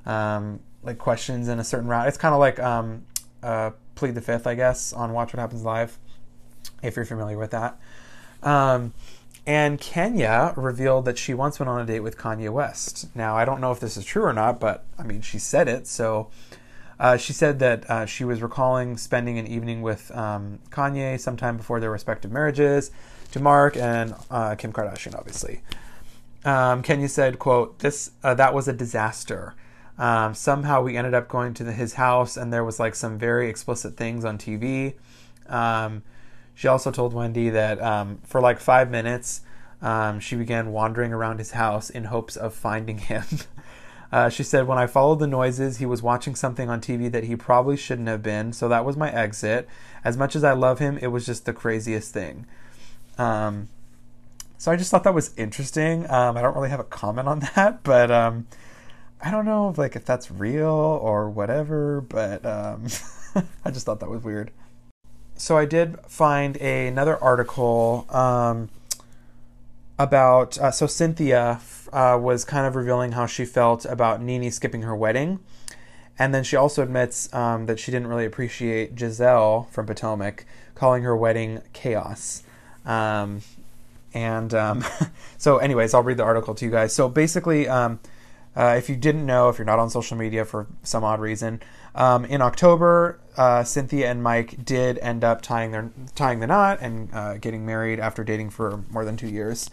um, 0.05 0.59
like 0.83 0.97
questions 0.97 1.47
in 1.47 1.59
a 1.59 1.63
certain 1.63 1.87
route. 1.87 2.07
It's 2.07 2.17
kind 2.17 2.33
of 2.33 2.39
like 2.39 2.59
um, 2.59 3.05
uh, 3.41 3.71
plead 3.95 4.15
the 4.15 4.21
fifth, 4.21 4.47
I 4.47 4.55
guess, 4.55 4.93
on 4.93 5.13
Watch 5.13 5.33
What 5.33 5.39
Happens 5.39 5.63
Live, 5.63 5.97
if 6.81 6.95
you're 6.95 7.05
familiar 7.05 7.37
with 7.37 7.51
that. 7.51 7.79
Um, 8.41 8.93
and 9.45 9.79
Kenya 9.79 10.53
revealed 10.55 11.05
that 11.05 11.17
she 11.17 11.33
once 11.33 11.59
went 11.59 11.69
on 11.69 11.81
a 11.81 11.85
date 11.85 11.99
with 11.99 12.17
Kanye 12.17 12.49
West. 12.49 13.13
Now, 13.15 13.35
I 13.35 13.43
don't 13.43 13.59
know 13.59 13.71
if 13.71 13.79
this 13.79 13.97
is 13.97 14.05
true 14.05 14.23
or 14.23 14.33
not, 14.33 14.59
but 14.59 14.85
I 14.97 15.03
mean, 15.03 15.21
she 15.21 15.37
said 15.37 15.67
it. 15.67 15.85
So 15.87 16.29
uh, 16.99 17.17
she 17.17 17.33
said 17.33 17.59
that 17.59 17.89
uh, 17.89 18.05
she 18.05 18.23
was 18.23 18.41
recalling 18.41 18.95
spending 18.97 19.37
an 19.37 19.47
evening 19.47 19.81
with 19.81 20.15
um, 20.15 20.59
Kanye 20.69 21.19
sometime 21.19 21.57
before 21.57 21.81
their 21.81 21.91
respective 21.91 22.31
marriages 22.31 22.91
to 23.31 23.39
Mark 23.39 23.75
and 23.75 24.13
uh, 24.31 24.55
Kim 24.55 24.71
Kardashian, 24.71 25.17
obviously. 25.17 25.61
Um, 26.45 26.81
Kenya 26.81 27.09
said, 27.09 27.39
"quote 27.39 27.79
This 27.79 28.11
uh, 28.23 28.33
that 28.35 28.53
was 28.53 28.67
a 28.67 28.73
disaster." 28.73 29.55
Um, 29.97 30.33
somehow 30.33 30.81
we 30.81 30.97
ended 30.97 31.13
up 31.13 31.27
going 31.27 31.53
to 31.55 31.63
the, 31.63 31.71
his 31.71 31.93
house, 31.93 32.35
and 32.37 32.51
there 32.51 32.63
was 32.63 32.79
like 32.79 32.95
some 32.95 33.17
very 33.17 33.49
explicit 33.49 33.95
things 33.95 34.25
on 34.25 34.37
TV. 34.37 34.95
Um, 35.47 36.03
she 36.55 36.67
also 36.67 36.91
told 36.91 37.13
Wendy 37.13 37.49
that 37.49 37.81
um, 37.81 38.19
for 38.23 38.41
like 38.41 38.59
five 38.59 38.89
minutes, 38.89 39.41
um, 39.81 40.19
she 40.19 40.35
began 40.35 40.71
wandering 40.71 41.13
around 41.13 41.39
his 41.39 41.51
house 41.51 41.89
in 41.89 42.05
hopes 42.05 42.35
of 42.35 42.53
finding 42.53 42.97
him. 42.99 43.23
uh, 44.11 44.29
she 44.29 44.43
said, 44.43 44.67
When 44.67 44.77
I 44.77 44.87
followed 44.87 45.19
the 45.19 45.27
noises, 45.27 45.77
he 45.77 45.85
was 45.85 46.01
watching 46.01 46.35
something 46.35 46.69
on 46.69 46.81
TV 46.81 47.11
that 47.11 47.25
he 47.25 47.35
probably 47.35 47.77
shouldn't 47.77 48.07
have 48.07 48.23
been, 48.23 48.53
so 48.53 48.67
that 48.69 48.85
was 48.85 48.97
my 48.97 49.11
exit. 49.11 49.67
As 50.03 50.17
much 50.17 50.35
as 50.35 50.43
I 50.43 50.53
love 50.53 50.79
him, 50.79 50.97
it 50.99 51.07
was 51.07 51.25
just 51.25 51.45
the 51.45 51.53
craziest 51.53 52.13
thing. 52.13 52.45
Um, 53.17 53.69
so 54.57 54.71
I 54.71 54.75
just 54.75 54.89
thought 54.89 55.03
that 55.03 55.13
was 55.13 55.33
interesting. 55.35 56.09
Um, 56.09 56.37
I 56.37 56.41
don't 56.41 56.55
really 56.55 56.69
have 56.69 56.79
a 56.79 56.85
comment 56.85 57.27
on 57.27 57.39
that, 57.55 57.83
but 57.83 58.09
I 59.23 59.31
don't 59.31 59.45
know 59.45 59.69
if 59.69 59.77
like 59.77 59.95
if 59.95 60.03
that's 60.03 60.29
real 60.29 60.67
or 60.67 61.29
whatever, 61.29 62.01
but 62.01 62.45
um, 62.45 62.87
I 63.65 63.71
just 63.71 63.85
thought 63.85 64.01
that 64.01 64.09
was 64.09 64.21
weird. 64.21 64.51
So 65.35 65.57
I 65.57 65.65
did 65.65 65.97
find 66.07 66.57
a, 66.57 66.87
another 66.87 67.17
article 67.23 68.05
um, 68.09 68.69
about 69.97 70.57
uh, 70.57 70.71
so 70.71 70.87
Cynthia 70.87 71.61
uh, 71.93 72.19
was 72.21 72.43
kind 72.43 72.67
of 72.67 72.75
revealing 72.75 73.13
how 73.13 73.25
she 73.25 73.45
felt 73.45 73.85
about 73.85 74.21
NeNe 74.21 74.51
skipping 74.51 74.81
her 74.81 74.95
wedding, 74.95 75.39
and 76.19 76.35
then 76.35 76.43
she 76.43 76.57
also 76.57 76.83
admits 76.83 77.33
um, 77.33 77.65
that 77.67 77.79
she 77.79 77.91
didn't 77.91 78.07
really 78.07 78.25
appreciate 78.25 78.93
Gizelle 78.93 79.69
from 79.69 79.85
Potomac 79.85 80.45
calling 80.75 81.03
her 81.03 81.15
wedding 81.15 81.61
chaos. 81.71 82.43
Um, 82.85 83.41
and 84.13 84.53
um, 84.53 84.83
so, 85.37 85.59
anyways, 85.59 85.93
I'll 85.93 86.03
read 86.03 86.17
the 86.17 86.23
article 86.23 86.53
to 86.55 86.65
you 86.65 86.71
guys. 86.71 86.93
So 86.93 87.07
basically 87.07 87.69
um, 87.69 87.99
uh, 88.55 88.75
if 88.77 88.89
you 88.89 88.95
didn't 88.95 89.25
know, 89.25 89.49
if 89.49 89.57
you're 89.57 89.65
not 89.65 89.79
on 89.79 89.89
social 89.89 90.17
media 90.17 90.45
for 90.45 90.67
some 90.83 91.03
odd 91.03 91.19
reason, 91.19 91.61
um, 91.95 92.25
in 92.25 92.41
October, 92.41 93.19
uh, 93.37 93.63
Cynthia 93.63 94.09
and 94.09 94.21
Mike 94.21 94.63
did 94.63 94.97
end 94.99 95.23
up 95.23 95.41
tying 95.41 95.71
their 95.71 95.91
tying 96.15 96.39
the 96.39 96.47
knot 96.47 96.79
and 96.81 97.09
uh, 97.13 97.37
getting 97.37 97.65
married 97.65 97.99
after 97.99 98.23
dating 98.23 98.49
for 98.49 98.83
more 98.89 99.05
than 99.05 99.17
two 99.17 99.27
years. 99.27 99.69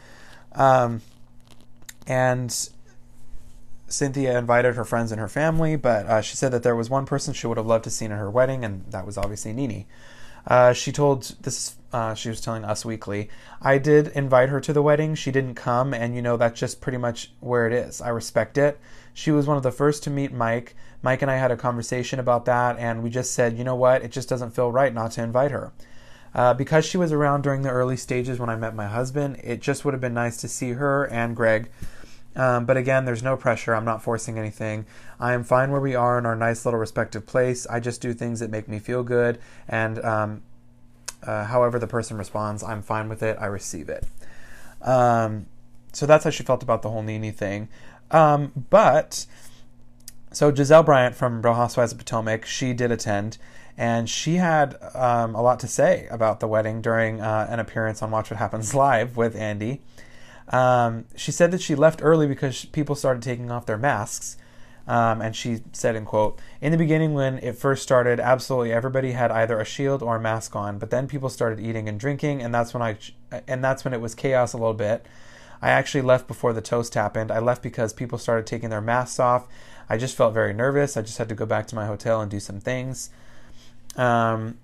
Um, 0.53 1.03
and 2.07 2.71
Cynthia 3.89 4.39
invited 4.39 4.77
her 4.77 4.85
friends 4.85 5.13
and 5.13 5.21
her 5.21 5.29
family, 5.29 5.77
but 5.77 6.07
uh, 6.07 6.21
she 6.21 6.37
said 6.37 6.53
that 6.53 6.63
there 6.63 6.77
was 6.77 6.89
one 6.89 7.07
person 7.07 7.35
she 7.35 7.47
would 7.47 7.57
have 7.57 7.67
loved 7.67 7.85
to 7.85 7.91
see 7.91 8.05
in 8.05 8.11
her 8.11 8.31
wedding, 8.31 8.65
and 8.65 8.85
that 8.91 9.05
was 9.05 9.19
obviously 9.19 9.53
NeNe. 9.53 9.87
Uh, 10.47 10.73
she 10.73 10.93
told 10.93 11.35
this. 11.43 11.77
Uh, 11.93 12.15
she 12.15 12.29
was 12.29 12.41
telling 12.41 12.65
Us 12.65 12.85
Weekly. 12.85 13.29
I 13.61 13.79
did 13.79 14.09
invite 14.09 14.49
her 14.49 14.61
to 14.61 14.73
the 14.73 14.83
wedding. 14.83 15.17
She 15.17 15.33
didn't 15.33 15.57
come, 15.57 15.93
and 15.93 16.15
you 16.15 16.23
know 16.23 16.37
that's 16.37 16.61
just 16.61 16.81
pretty 16.81 16.99
much 16.99 17.33
where 17.41 17.67
it 17.67 17.73
is. 17.73 18.01
I 18.01 18.11
respect 18.11 18.57
it. 18.57 18.79
She 19.13 19.33
was 19.33 19.47
one 19.47 19.57
of 19.57 19.65
the 19.65 19.73
first 19.73 20.05
to 20.05 20.11
meet 20.11 20.33
Mike. 20.33 20.77
Mike 21.03 21.23
and 21.23 21.31
I 21.31 21.37
had 21.37 21.51
a 21.51 21.57
conversation 21.57 22.21
about 22.21 22.45
that, 22.45 22.79
and 22.79 23.03
we 23.03 23.11
just 23.11 23.33
said, 23.33 23.59
you 23.59 23.65
know 23.65 23.75
what, 23.75 24.03
it 24.03 24.13
just 24.13 24.29
doesn't 24.29 24.53
feel 24.53 24.71
right 24.71 24.95
not 24.95 25.13
to 25.13 25.23
invite 25.23 25.51
her. 25.51 25.73
Uh, 26.35 26.55
because 26.55 26.85
she 26.85 26.97
was 26.97 27.11
around 27.11 27.43
during 27.43 27.63
the 27.63 27.71
early 27.71 27.97
stages 27.97 28.39
when 28.39 28.51
I 28.51 28.57
met 28.57 28.75
my 28.75 28.87
husband, 28.87 29.41
it 29.43 29.61
just 29.61 29.85
would 29.85 29.95
have 29.95 30.01
been 30.01 30.15
nice 30.15 30.37
to 30.39 30.49
see 30.49 30.73
her 30.73 31.05
and 31.05 31.35
Greg. 31.35 31.71
Um, 32.37 32.65
but 32.65 32.77
again, 32.77 33.05
there's 33.05 33.23
no 33.23 33.37
pressure. 33.37 33.75
I'm 33.75 33.85
not 33.85 34.03
forcing 34.03 34.39
anything. 34.39 34.87
I 35.19 35.33
am 35.33 35.43
fine 35.43 35.71
where 35.73 35.81
we 35.81 35.95
are 35.95 36.19
in 36.19 36.27
our 36.27 36.37
nice 36.37 36.65
little 36.65 36.79
respective 36.79 37.27
place. 37.27 37.67
I 37.67 37.81
just 37.81 38.01
do 38.01 38.13
things 38.13 38.41
that 38.41 38.51
make 38.51 38.69
me 38.69 38.79
feel 38.79 39.03
good. 39.03 39.39
And 39.69 39.99
um, 40.05 40.43
uh, 41.23 41.45
however 41.45 41.79
the 41.79 41.87
person 41.87 42.17
responds, 42.17 42.63
I'm 42.63 42.83
fine 42.83 43.09
with 43.09 43.23
it. 43.23 43.37
I 43.41 43.47
receive 43.47 43.89
it. 43.89 44.07
Um, 44.83 45.47
so 45.93 46.07
that's 46.07 46.25
how 46.25 46.31
she 46.31 46.43
felt 46.43 46.63
about 46.63 46.83
the 46.83 46.91
whole 46.91 47.03
Nene 47.03 47.33
thing. 47.33 47.69
Um, 48.11 48.67
but 48.71 49.27
so 50.33 50.53
Gizelle 50.53 50.85
Bryant 50.85 51.15
from 51.15 51.43
Real 51.43 51.55
Housewives 51.55 51.93
of 51.93 51.99
Potomac, 51.99 52.45
she 52.47 52.73
did 52.73 52.93
attend, 52.93 53.39
and 53.77 54.09
she 54.09 54.37
had 54.37 54.77
um, 54.95 55.35
a 55.35 55.43
lot 55.43 55.61
to 55.61 55.69
say 55.69 56.07
about 56.11 56.41
the 56.41 56.47
wedding 56.47 56.81
during 56.81 57.21
uh, 57.21 57.47
an 57.51 57.59
appearance 57.59 58.03
on 58.03 58.11
Watch 58.11 58.31
What 58.31 58.39
Happens 58.39 58.75
Live 58.75 59.17
with 59.17 59.35
Andy. 59.37 59.81
Um, 60.51 61.07
she 61.17 61.33
said 61.33 61.51
that 61.53 61.63
she 61.63 61.75
left 61.75 62.01
early 62.03 62.27
because 62.27 62.65
people 62.67 62.95
started 62.95 63.23
taking 63.23 63.51
off 63.51 63.67
their 63.67 63.79
masks. 63.79 64.37
Um, 64.87 65.23
and 65.23 65.37
she 65.37 65.61
said, 65.73 65.95
in 65.95 66.05
quote, 66.05 66.41
in 66.61 66.73
the 66.73 66.79
beginning 66.79 67.15
when 67.15 67.39
it 67.39 67.57
first 67.57 67.83
started, 67.83 68.19
absolutely 68.19 68.73
everybody 68.73 69.13
had 69.13 69.31
either 69.31 69.61
a 69.61 69.65
shield 69.65 70.03
or 70.03 70.17
a 70.17 70.21
mask 70.21 70.57
on, 70.57 70.79
but 70.79 70.91
then 70.91 71.07
people 71.07 71.29
started 71.29 71.61
eating 71.61 71.89
and 71.89 72.01
drinking, 72.01 72.43
and 72.43 72.53
that's 72.53 72.75
when 72.75 72.83
I, 72.83 72.97
and 73.47 73.63
that's 73.63 73.85
when 73.85 73.95
it 73.95 74.01
was 74.01 74.17
chaos 74.17 74.53
a 74.53 74.57
little 74.57 74.75
bit. 74.75 75.07
I 75.63 75.71
actually 75.71 76.03
left 76.03 76.27
before 76.27 76.53
the 76.53 76.63
toast 76.63 76.95
happened. 76.95 77.31
I 77.31 77.39
left 77.39 77.63
because 77.63 77.93
people 77.93 78.19
started 78.19 78.47
taking 78.47 78.71
their 78.71 78.81
masks 78.81 79.21
off. 79.21 79.47
I 79.89 79.97
just 79.97 80.17
felt 80.17 80.35
very 80.35 80.55
nervous. 80.55 80.97
I 80.97 81.03
just 81.03 81.19
had 81.19 81.29
to 81.29 81.35
go 81.35 81.47
back 81.47 81.67
to 81.69 81.77
my 81.77 81.87
hotel 81.87 82.21
and 82.21 82.31
do 82.31 82.41
some 82.41 82.59
things. 82.59 83.11
Um, 83.97 84.59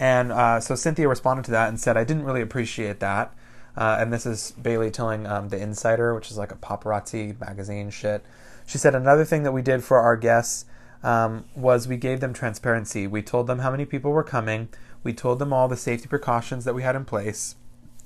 and 0.00 0.32
uh, 0.32 0.60
so 0.60 0.74
Cynthia 0.74 1.08
responded 1.08 1.44
to 1.44 1.50
that 1.52 1.68
and 1.68 1.78
said, 1.78 1.96
I 1.96 2.04
didn't 2.04 2.24
really 2.24 2.40
appreciate 2.40 3.00
that. 3.00 3.34
Uh, 3.76 3.96
and 3.98 4.12
this 4.12 4.24
is 4.24 4.52
Bailey 4.52 4.90
telling 4.90 5.26
um, 5.26 5.48
The 5.48 5.60
Insider, 5.60 6.14
which 6.14 6.30
is 6.30 6.38
like 6.38 6.52
a 6.52 6.56
paparazzi 6.56 7.38
magazine 7.40 7.90
shit. 7.90 8.24
She 8.66 8.78
said, 8.78 8.94
Another 8.94 9.24
thing 9.24 9.42
that 9.42 9.52
we 9.52 9.62
did 9.62 9.82
for 9.82 10.00
our 10.00 10.16
guests 10.16 10.64
um, 11.02 11.44
was 11.54 11.88
we 11.88 11.96
gave 11.96 12.20
them 12.20 12.32
transparency. 12.32 13.06
We 13.06 13.22
told 13.22 13.46
them 13.46 13.58
how 13.60 13.70
many 13.70 13.84
people 13.84 14.12
were 14.12 14.24
coming, 14.24 14.68
we 15.02 15.12
told 15.12 15.38
them 15.38 15.52
all 15.52 15.68
the 15.68 15.76
safety 15.76 16.08
precautions 16.08 16.64
that 16.64 16.74
we 16.74 16.82
had 16.82 16.96
in 16.96 17.04
place. 17.04 17.56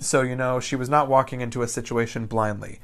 So, 0.01 0.23
you 0.23 0.37
know, 0.37 0.61
she 0.61 0.77
was 0.77 0.89
not 0.89 1.09
walking 1.09 1.41
into 1.41 1.63
a 1.63 1.69
situation 1.69 2.27
blindly. 2.27 2.81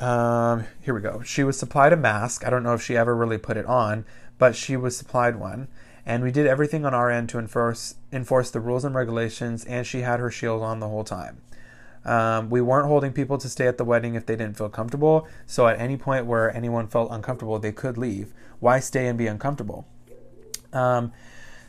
Um, 0.00 0.64
here 0.80 0.94
we 0.94 1.00
go. 1.00 1.22
She 1.22 1.44
was 1.44 1.58
supplied 1.58 1.92
a 1.92 1.96
mask. 1.96 2.44
I 2.44 2.50
don't 2.50 2.62
know 2.62 2.74
if 2.74 2.82
she 2.82 2.96
ever 2.96 3.14
really 3.14 3.38
put 3.38 3.56
it 3.56 3.66
on, 3.66 4.04
but 4.38 4.56
she 4.56 4.76
was 4.76 4.96
supplied 4.96 5.36
one. 5.36 5.68
And 6.04 6.22
we 6.22 6.32
did 6.32 6.46
everything 6.46 6.84
on 6.84 6.94
our 6.94 7.10
end 7.10 7.28
to 7.30 7.38
enforce 7.38 7.94
enforce 8.12 8.50
the 8.50 8.60
rules 8.60 8.84
and 8.84 8.94
regulations, 8.94 9.64
and 9.64 9.86
she 9.86 10.00
had 10.00 10.20
her 10.20 10.30
shield 10.30 10.62
on 10.62 10.80
the 10.80 10.88
whole 10.88 11.04
time. 11.04 11.40
Um, 12.04 12.50
we 12.50 12.60
weren't 12.60 12.88
holding 12.88 13.12
people 13.12 13.38
to 13.38 13.48
stay 13.48 13.68
at 13.68 13.78
the 13.78 13.84
wedding 13.84 14.14
if 14.16 14.26
they 14.26 14.34
didn't 14.34 14.56
feel 14.56 14.68
comfortable. 14.68 15.28
So 15.46 15.68
at 15.68 15.78
any 15.80 15.96
point 15.96 16.26
where 16.26 16.54
anyone 16.54 16.88
felt 16.88 17.12
uncomfortable, 17.12 17.58
they 17.58 17.72
could 17.72 17.96
leave. 17.96 18.34
Why 18.58 18.80
stay 18.80 19.06
and 19.06 19.16
be 19.16 19.28
uncomfortable? 19.28 19.86
Um, 20.72 21.12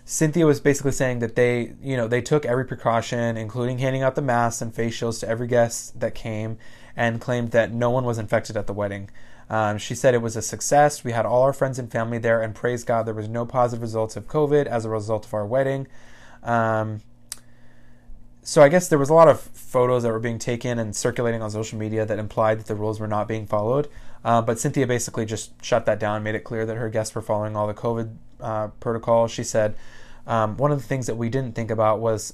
Cynthia 0.05 0.45
was 0.45 0.59
basically 0.59 0.91
saying 0.91 1.19
that 1.19 1.35
they, 1.35 1.73
you 1.81 1.95
know, 1.95 2.07
they 2.07 2.21
took 2.21 2.45
every 2.45 2.65
precaution, 2.65 3.37
including 3.37 3.77
handing 3.77 4.03
out 4.03 4.15
the 4.15 4.21
masks 4.21 4.61
and 4.61 4.73
face 4.73 4.93
shields 4.93 5.19
to 5.19 5.29
every 5.29 5.47
guest 5.47 5.99
that 5.99 6.13
came, 6.13 6.57
and 6.95 7.21
claimed 7.21 7.51
that 7.51 7.71
no 7.71 7.89
one 7.89 8.03
was 8.03 8.17
infected 8.17 8.57
at 8.57 8.67
the 8.67 8.73
wedding. 8.73 9.09
Um, 9.49 9.77
she 9.77 9.95
said 9.95 10.13
it 10.13 10.21
was 10.21 10.35
a 10.35 10.41
success. 10.41 11.03
We 11.03 11.11
had 11.13 11.25
all 11.25 11.43
our 11.43 11.53
friends 11.53 11.79
and 11.79 11.91
family 11.91 12.17
there, 12.17 12.41
and 12.41 12.53
praise 12.53 12.83
God, 12.83 13.05
there 13.05 13.13
was 13.13 13.29
no 13.29 13.45
positive 13.45 13.81
results 13.81 14.17
of 14.17 14.27
COVID 14.27 14.65
as 14.65 14.83
a 14.83 14.89
result 14.89 15.25
of 15.25 15.33
our 15.33 15.45
wedding. 15.45 15.87
Um, 16.43 17.01
so 18.41 18.61
I 18.61 18.67
guess 18.67 18.89
there 18.89 18.99
was 18.99 19.09
a 19.09 19.13
lot 19.13 19.29
of 19.29 19.39
photos 19.39 20.03
that 20.03 20.11
were 20.11 20.19
being 20.19 20.37
taken 20.37 20.77
and 20.79 20.93
circulating 20.93 21.41
on 21.41 21.49
social 21.49 21.79
media 21.79 22.05
that 22.05 22.19
implied 22.19 22.59
that 22.59 22.65
the 22.65 22.75
rules 22.75 22.99
were 22.99 23.07
not 23.07 23.27
being 23.27 23.47
followed. 23.47 23.87
Uh, 24.25 24.41
but 24.41 24.59
Cynthia 24.59 24.85
basically 24.85 25.25
just 25.25 25.51
shut 25.63 25.85
that 25.85 25.99
down, 25.99 26.23
made 26.23 26.35
it 26.35 26.43
clear 26.43 26.65
that 26.65 26.75
her 26.75 26.89
guests 26.89 27.15
were 27.15 27.21
following 27.21 27.55
all 27.55 27.67
the 27.67 27.73
COVID 27.73 28.17
uh, 28.39 28.67
protocols. 28.79 29.31
She 29.31 29.43
said 29.43 29.75
um, 30.27 30.57
one 30.57 30.71
of 30.71 30.81
the 30.81 30.87
things 30.87 31.07
that 31.07 31.15
we 31.15 31.29
didn't 31.29 31.53
think 31.55 31.71
about 31.71 31.99
was 31.99 32.33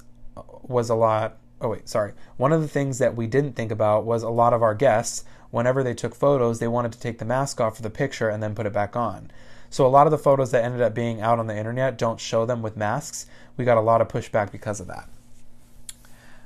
was 0.63 0.89
a 0.89 0.95
lot. 0.95 1.37
Oh 1.61 1.69
wait, 1.69 1.89
sorry. 1.89 2.13
One 2.37 2.53
of 2.53 2.61
the 2.61 2.67
things 2.67 2.99
that 2.99 3.15
we 3.15 3.27
didn't 3.27 3.53
think 3.53 3.71
about 3.71 4.05
was 4.05 4.23
a 4.23 4.29
lot 4.29 4.53
of 4.53 4.63
our 4.63 4.75
guests. 4.75 5.25
Whenever 5.51 5.83
they 5.83 5.95
took 5.95 6.13
photos, 6.13 6.59
they 6.59 6.67
wanted 6.67 6.91
to 6.91 6.99
take 6.99 7.17
the 7.17 7.25
mask 7.25 7.59
off 7.59 7.75
for 7.75 7.81
the 7.81 7.89
picture 7.89 8.29
and 8.29 8.41
then 8.41 8.53
put 8.53 8.67
it 8.67 8.73
back 8.73 8.95
on. 8.95 9.31
So 9.69 9.85
a 9.85 9.89
lot 9.89 10.07
of 10.07 10.11
the 10.11 10.17
photos 10.17 10.51
that 10.51 10.63
ended 10.63 10.81
up 10.81 10.93
being 10.93 11.21
out 11.21 11.39
on 11.39 11.47
the 11.47 11.57
internet 11.57 11.97
don't 11.97 12.19
show 12.19 12.45
them 12.45 12.61
with 12.61 12.77
masks. 12.77 13.25
We 13.57 13.65
got 13.65 13.77
a 13.77 13.81
lot 13.81 14.01
of 14.01 14.07
pushback 14.07 14.51
because 14.51 14.79
of 14.79 14.87
that. 14.87 15.09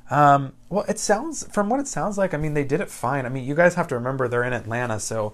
Um, 0.10 0.54
well, 0.70 0.86
it 0.88 1.00
sounds 1.00 1.48
from 1.48 1.70
what 1.70 1.80
it 1.80 1.88
sounds 1.88 2.18
like. 2.18 2.34
I 2.34 2.38
mean, 2.38 2.54
they 2.54 2.66
did 2.66 2.82
it 2.82 2.90
fine. 2.90 3.26
I 3.26 3.30
mean, 3.30 3.46
you 3.46 3.56
guys 3.56 3.76
have 3.76 3.88
to 3.90 3.96
remember 3.96 4.28
they're 4.28 4.44
in 4.44 4.54
Atlanta, 4.54 5.00
so 5.00 5.34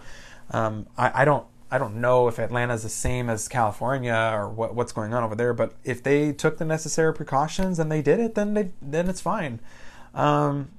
um, 0.52 0.88
I, 0.98 1.22
I, 1.22 1.26
don't 1.26 1.46
I 1.72 1.78
don't 1.78 2.02
know 2.02 2.28
if 2.28 2.40
Atlanta's 2.40 2.84
the 2.84 2.90
same 2.90 3.30
as 3.30 3.48
California 3.48 4.32
or 4.34 4.50
what, 4.50 4.74
what's 4.74 4.92
going 4.92 5.14
on 5.14 5.24
over 5.24 5.36
there. 5.36 5.54
But 5.54 5.74
if 5.84 6.02
they 6.02 6.34
took 6.34 6.58
the 6.58 6.66
necessary 6.66 7.14
precautions 7.14 7.78
and 7.78 7.92
they 7.92 8.02
did 8.02 8.20
it, 8.20 8.36
then 8.36 8.54
they 8.56 8.72
then 8.82 9.08
it's 9.08 9.22
fine. 9.22 9.60
Um, 10.14 10.70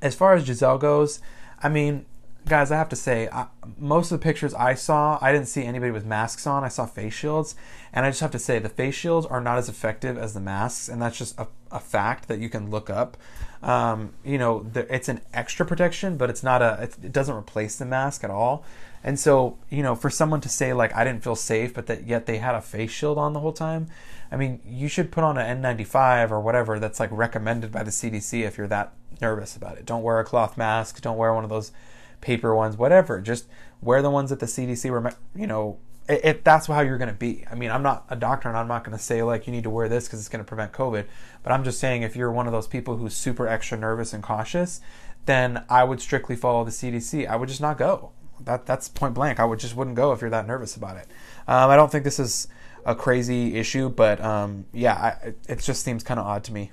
as 0.00 0.14
far 0.14 0.34
as 0.34 0.46
Gizelle 0.46 0.80
goes, 0.80 1.20
I 1.62 1.68
mean, 1.68 2.06
guys, 2.46 2.70
I 2.70 2.76
have 2.76 2.88
to 2.90 2.96
say, 2.96 3.28
I, 3.32 3.46
most 3.78 4.10
of 4.10 4.18
the 4.18 4.22
pictures 4.22 4.54
I 4.54 4.74
saw, 4.74 5.18
I 5.20 5.32
didn't 5.32 5.48
see 5.48 5.64
anybody 5.64 5.90
with 5.90 6.04
masks 6.04 6.46
on. 6.46 6.64
I 6.64 6.68
saw 6.68 6.86
face 6.86 7.14
shields, 7.14 7.54
and 7.92 8.04
I 8.04 8.10
just 8.10 8.20
have 8.20 8.30
to 8.32 8.38
say, 8.38 8.58
the 8.58 8.68
face 8.68 8.94
shields 8.94 9.26
are 9.26 9.40
not 9.40 9.58
as 9.58 9.68
effective 9.68 10.18
as 10.18 10.34
the 10.34 10.40
masks, 10.40 10.88
and 10.88 11.00
that's 11.00 11.18
just 11.18 11.38
a, 11.38 11.48
a 11.70 11.80
fact 11.80 12.28
that 12.28 12.38
you 12.38 12.48
can 12.48 12.70
look 12.70 12.90
up. 12.90 13.16
Um, 13.62 14.14
you 14.24 14.38
know, 14.38 14.62
the, 14.62 14.92
it's 14.92 15.08
an 15.08 15.20
extra 15.32 15.66
protection, 15.66 16.16
but 16.16 16.30
it's 16.30 16.42
not 16.42 16.62
a. 16.62 16.90
It, 17.02 17.12
doesn't 17.12 17.36
replace 17.36 17.76
the 17.76 17.84
mask 17.84 18.24
at 18.24 18.30
all. 18.30 18.64
And 19.02 19.18
so, 19.18 19.58
you 19.68 19.82
know, 19.82 19.94
for 19.94 20.10
someone 20.10 20.40
to 20.42 20.48
say 20.48 20.72
like 20.72 20.94
I 20.94 21.04
didn't 21.04 21.22
feel 21.22 21.36
safe, 21.36 21.74
but 21.74 21.86
that 21.86 22.06
yet 22.06 22.26
they 22.26 22.38
had 22.38 22.54
a 22.54 22.60
face 22.60 22.90
shield 22.90 23.18
on 23.18 23.32
the 23.32 23.40
whole 23.40 23.52
time, 23.52 23.88
I 24.32 24.36
mean, 24.36 24.60
you 24.64 24.88
should 24.88 25.10
put 25.10 25.24
on 25.24 25.38
an 25.38 25.62
N95 25.62 26.30
or 26.30 26.40
whatever 26.40 26.78
that's 26.78 27.00
like 27.00 27.10
recommended 27.12 27.72
by 27.72 27.82
the 27.82 27.90
CDC 27.90 28.46
if 28.46 28.56
you're 28.56 28.68
that 28.68 28.92
nervous 29.20 29.56
about 29.56 29.76
it. 29.76 29.86
Don't 29.86 30.02
wear 30.02 30.20
a 30.20 30.24
cloth 30.24 30.56
mask. 30.56 31.00
Don't 31.00 31.16
wear 31.16 31.34
one 31.34 31.44
of 31.44 31.50
those 31.50 31.72
paper 32.20 32.54
ones, 32.54 32.76
whatever. 32.76 33.20
Just 33.20 33.46
wear 33.80 34.02
the 34.02 34.10
ones 34.10 34.30
that 34.30 34.40
the 34.40 34.46
CDC, 34.46 34.90
rem- 34.90 35.14
you 35.34 35.46
know, 35.46 35.78
if 36.08 36.42
that's 36.42 36.66
how 36.66 36.80
you're 36.80 36.98
going 36.98 37.08
to 37.08 37.14
be. 37.14 37.44
I 37.50 37.54
mean, 37.54 37.70
I'm 37.70 37.82
not 37.82 38.04
a 38.08 38.16
doctor 38.16 38.48
and 38.48 38.58
I'm 38.58 38.68
not 38.68 38.84
going 38.84 38.96
to 38.96 39.02
say 39.02 39.22
like 39.22 39.46
you 39.46 39.52
need 39.52 39.64
to 39.64 39.70
wear 39.70 39.88
this 39.88 40.06
because 40.06 40.18
it's 40.18 40.28
going 40.28 40.44
to 40.44 40.48
prevent 40.48 40.72
COVID. 40.72 41.06
But 41.42 41.52
I'm 41.52 41.64
just 41.64 41.78
saying 41.78 42.02
if 42.02 42.16
you're 42.16 42.32
one 42.32 42.46
of 42.46 42.52
those 42.52 42.66
people 42.66 42.96
who's 42.96 43.14
super 43.14 43.46
extra 43.46 43.78
nervous 43.78 44.12
and 44.12 44.22
cautious, 44.22 44.80
then 45.26 45.64
I 45.68 45.84
would 45.84 46.00
strictly 46.00 46.36
follow 46.36 46.64
the 46.64 46.70
CDC. 46.70 47.28
I 47.28 47.36
would 47.36 47.48
just 47.48 47.60
not 47.60 47.78
go. 47.78 48.12
That 48.40 48.66
that's 48.66 48.88
point 48.88 49.14
blank. 49.14 49.38
I 49.38 49.44
would 49.44 49.58
just 49.58 49.76
wouldn't 49.76 49.96
go 49.96 50.12
if 50.12 50.20
you're 50.20 50.30
that 50.30 50.46
nervous 50.46 50.74
about 50.74 50.96
it. 50.96 51.06
Um, 51.46 51.70
I 51.70 51.76
don't 51.76 51.92
think 51.92 52.04
this 52.04 52.18
is 52.18 52.48
a 52.84 52.94
crazy 52.94 53.56
issue, 53.56 53.90
but 53.90 54.20
um, 54.22 54.64
yeah, 54.72 54.94
I, 54.94 55.34
it 55.48 55.60
just 55.60 55.84
seems 55.84 56.02
kind 56.02 56.18
of 56.18 56.26
odd 56.26 56.42
to 56.44 56.52
me. 56.52 56.72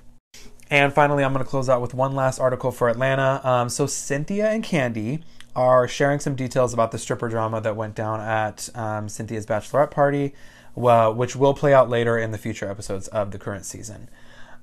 And 0.70 0.92
finally, 0.92 1.24
I'm 1.24 1.32
going 1.32 1.44
to 1.44 1.48
close 1.48 1.68
out 1.68 1.80
with 1.80 1.94
one 1.94 2.14
last 2.14 2.38
article 2.38 2.70
for 2.70 2.88
Atlanta. 2.88 3.40
Um, 3.44 3.68
so 3.68 3.86
Cynthia 3.86 4.50
and 4.50 4.64
Kandi 4.64 5.22
are 5.58 5.88
sharing 5.88 6.20
some 6.20 6.36
details 6.36 6.72
about 6.72 6.92
the 6.92 6.98
stripper 6.98 7.28
drama 7.28 7.60
that 7.60 7.74
went 7.74 7.96
down 7.96 8.20
at 8.20 8.68
um, 8.76 9.08
Cynthia's 9.08 9.44
bachelorette 9.44 9.90
party, 9.90 10.32
well, 10.76 11.12
which 11.12 11.34
will 11.34 11.52
play 11.52 11.74
out 11.74 11.90
later 11.90 12.16
in 12.16 12.30
the 12.30 12.38
future 12.38 12.70
episodes 12.70 13.08
of 13.08 13.32
the 13.32 13.40
current 13.40 13.66
season. 13.66 14.08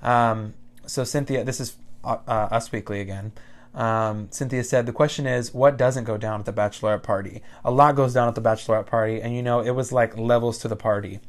Um, 0.02 0.54
so, 0.86 1.04
Cynthia, 1.04 1.44
this 1.44 1.60
is 1.60 1.75
uh, 2.06 2.20
uh, 2.25 2.48
Us 2.50 2.72
Weekly 2.72 3.02
again. 3.02 3.34
Um, 3.74 4.30
Cynthia 4.32 4.64
said, 4.64 4.86
The 4.86 4.94
question 4.94 5.28
is, 5.28 5.54
what 5.54 5.75
doesn't 5.75 6.06
go 6.06 6.16
down 6.16 6.40
at 6.40 6.46
the 6.46 6.54
bachelorette 6.54 7.04
party? 7.04 7.42
A 7.66 7.72
lot 7.72 7.98
goes 7.98 8.14
down 8.14 8.30
at 8.30 8.36
the 8.36 8.42
bachelorette 8.42 8.86
party, 8.86 9.22
and 9.22 9.36
you 9.36 9.44
know, 9.44 9.60
it 9.60 9.72
was 9.72 9.92
like 9.92 10.18
levels 10.18 10.58
to 10.60 10.70
the 10.70 10.78
party. 10.78 11.20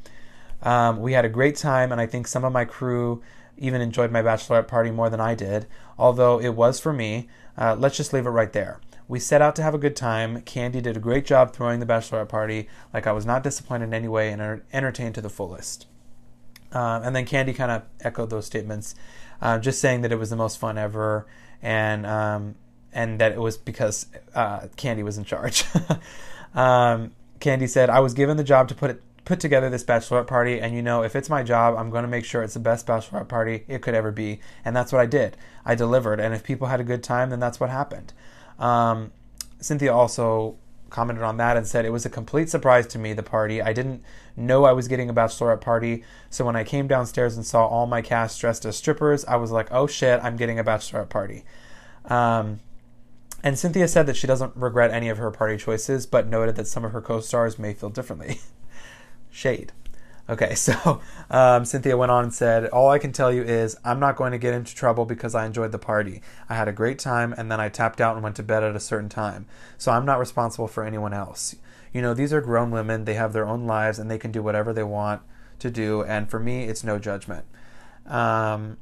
Um, 0.63 1.01
we 1.01 1.11
had 1.11 1.25
a 1.25 1.29
great 1.29 1.57
time, 1.57 1.91
and 1.91 1.99
I 1.99 2.05
think 2.05 2.25
some 2.25 2.45
of 2.45 2.53
my 2.53 2.63
crew 2.63 3.21
even 3.57 3.81
enjoyed 3.81 4.11
my 4.11 4.21
bachelorette 4.21 4.69
party 4.69 4.91
more 4.91 5.09
than 5.09 5.19
I 5.19 5.35
did, 5.35 5.65
although 5.99 6.39
it 6.39 6.55
was 6.55 6.79
for 6.79 6.93
me. 6.93 7.27
Uh, 7.57 7.75
let's 7.77 7.97
just 7.97 8.13
leave 8.13 8.25
it 8.25 8.29
right 8.29 8.53
there. 8.53 8.79
We 9.07 9.19
set 9.19 9.41
out 9.41 9.55
to 9.55 9.63
have 9.63 9.73
a 9.73 9.77
good 9.77 9.95
time. 9.95 10.41
Kandi 10.41 10.81
did 10.81 10.97
a 10.97 10.99
great 10.99 11.25
job 11.25 11.53
throwing 11.53 11.79
the 11.79 11.85
bachelorette 11.85 12.29
party. 12.29 12.67
Like 12.93 13.07
I 13.07 13.13
was 13.13 13.25
not 13.25 13.43
disappointed 13.43 13.85
in 13.85 13.93
any 13.93 14.07
way 14.07 14.31
and 14.31 14.41
er, 14.41 14.65
entertained 14.73 15.15
to 15.15 15.21
the 15.21 15.29
fullest. 15.29 15.87
Um, 16.71 17.03
and 17.03 17.15
then 17.15 17.25
Kandi 17.25 17.55
kind 17.55 17.71
of 17.71 17.83
echoed 18.01 18.29
those 18.29 18.45
statements, 18.45 18.95
uh, 19.41 19.59
just 19.59 19.79
saying 19.79 20.01
that 20.01 20.11
it 20.11 20.17
was 20.17 20.29
the 20.29 20.35
most 20.35 20.57
fun 20.57 20.77
ever, 20.77 21.25
and 21.61 22.05
um, 22.05 22.55
and 22.91 23.19
that 23.19 23.31
it 23.31 23.39
was 23.39 23.57
because 23.57 24.07
uh, 24.35 24.59
Kandi 24.75 25.03
was 25.03 25.17
in 25.17 25.23
charge. 25.23 25.63
um, 26.53 27.13
Kandi 27.39 27.69
said, 27.69 27.89
"I 27.89 28.01
was 28.01 28.13
given 28.13 28.35
the 28.35 28.43
job 28.43 28.67
to 28.67 28.75
put 28.75 28.89
it, 28.89 29.01
put 29.23 29.39
together 29.39 29.69
this 29.69 29.83
bachelorette 29.83 30.27
party, 30.27 30.59
and 30.59 30.75
you 30.75 30.81
know, 30.81 31.03
if 31.03 31.15
it's 31.15 31.29
my 31.29 31.41
job, 31.41 31.75
I'm 31.77 31.89
going 31.89 32.03
to 32.03 32.09
make 32.09 32.25
sure 32.25 32.43
it's 32.43 32.55
the 32.55 32.59
best 32.59 32.85
bachelorette 32.85 33.29
party 33.29 33.63
it 33.69 33.81
could 33.81 33.95
ever 33.95 34.11
be, 34.11 34.41
and 34.65 34.75
that's 34.75 34.91
what 34.91 34.99
I 34.99 35.05
did. 35.05 35.37
I 35.65 35.73
delivered, 35.73 36.19
and 36.19 36.33
if 36.33 36.43
people 36.43 36.67
had 36.67 36.81
a 36.81 36.85
good 36.85 37.03
time, 37.03 37.29
then 37.29 37.39
that's 37.39 37.61
what 37.61 37.69
happened." 37.69 38.11
Um, 38.59 39.11
Cynthia 39.59 39.93
also 39.93 40.57
commented 40.89 41.23
on 41.23 41.37
that 41.37 41.57
and 41.57 41.67
said 41.67 41.85
it 41.85 41.91
was 41.91 42.05
a 42.05 42.09
complete 42.09 42.49
surprise 42.49 42.87
to 42.87 42.99
me 42.99 43.13
the 43.13 43.23
party. 43.23 43.61
I 43.61 43.73
didn't 43.73 44.03
know 44.35 44.65
i 44.65 44.71
was 44.71 44.87
getting 44.87 45.09
a 45.09 45.13
bachelorette 45.13 45.61
party. 45.61 46.03
So 46.29 46.45
when 46.45 46.55
i 46.55 46.63
came 46.63 46.87
downstairs 46.87 47.35
and 47.35 47.45
saw 47.45 47.65
all 47.65 47.87
my 47.87 48.01
cast 48.01 48.39
dressed 48.39 48.65
as 48.65 48.77
strippers 48.77 49.25
i 49.25 49.35
was 49.35 49.51
like 49.51 49.67
oh 49.71 49.87
shit 49.87 50.19
i'm 50.23 50.37
getting 50.37 50.59
a 50.59 50.63
bachelorette 50.63 51.09
party. 51.09 51.43
Um, 52.05 52.61
and 53.43 53.59
cynthia 53.59 53.87
said 53.87 54.05
that 54.07 54.15
she 54.15 54.27
doesn't 54.27 54.55
regret 54.55 54.91
any 54.91 55.09
of 55.09 55.17
her 55.17 55.31
party 55.31 55.57
choices 55.57 56.05
but 56.05 56.27
noted 56.27 56.55
that 56.55 56.67
some 56.67 56.85
of 56.85 56.93
her 56.93 57.01
co-stars 57.01 57.59
may 57.59 57.73
feel 57.73 57.89
differently. 57.89 58.39
Shade 59.29 59.73
Okay, 60.29 60.55
so 60.55 61.01
um, 61.29 61.65
Cynthia 61.65 61.97
went 61.97 62.11
on 62.11 62.25
and 62.25 62.33
said, 62.33 62.67
All 62.67 62.89
I 62.89 62.99
can 62.99 63.11
tell 63.11 63.31
you 63.31 63.43
is 63.43 63.77
I'm 63.83 63.99
not 63.99 64.15
going 64.15 64.31
to 64.31 64.37
get 64.37 64.53
into 64.53 64.75
trouble 64.75 65.05
because 65.05 65.35
I 65.35 65.45
enjoyed 65.45 65.71
the 65.71 65.79
party. 65.79 66.21
I 66.49 66.55
had 66.55 66.67
a 66.67 66.73
great 66.73 66.99
time 66.99 67.33
and 67.37 67.51
then 67.51 67.59
I 67.59 67.69
tapped 67.69 68.01
out 68.01 68.15
and 68.15 68.23
went 68.23 68.35
to 68.37 68.43
bed 68.43 68.63
at 68.63 68.75
a 68.75 68.79
certain 68.79 69.09
time. 69.09 69.45
So 69.77 69.91
I'm 69.91 70.05
not 70.05 70.19
responsible 70.19 70.67
for 70.67 70.83
anyone 70.83 71.13
else. 71.13 71.55
You 71.93 72.01
know, 72.01 72.13
these 72.13 72.33
are 72.33 72.41
grown 72.41 72.71
women, 72.71 73.05
they 73.05 73.15
have 73.15 73.33
their 73.33 73.47
own 73.47 73.65
lives 73.65 73.97
and 73.97 74.11
they 74.11 74.19
can 74.19 74.31
do 74.31 74.43
whatever 74.43 74.73
they 74.73 74.83
want 74.83 75.21
to 75.59 75.71
do. 75.71 76.03
And 76.03 76.29
for 76.29 76.39
me, 76.39 76.65
it's 76.65 76.83
no 76.83 76.99
judgment. 76.99 77.45
Um, 78.05 78.77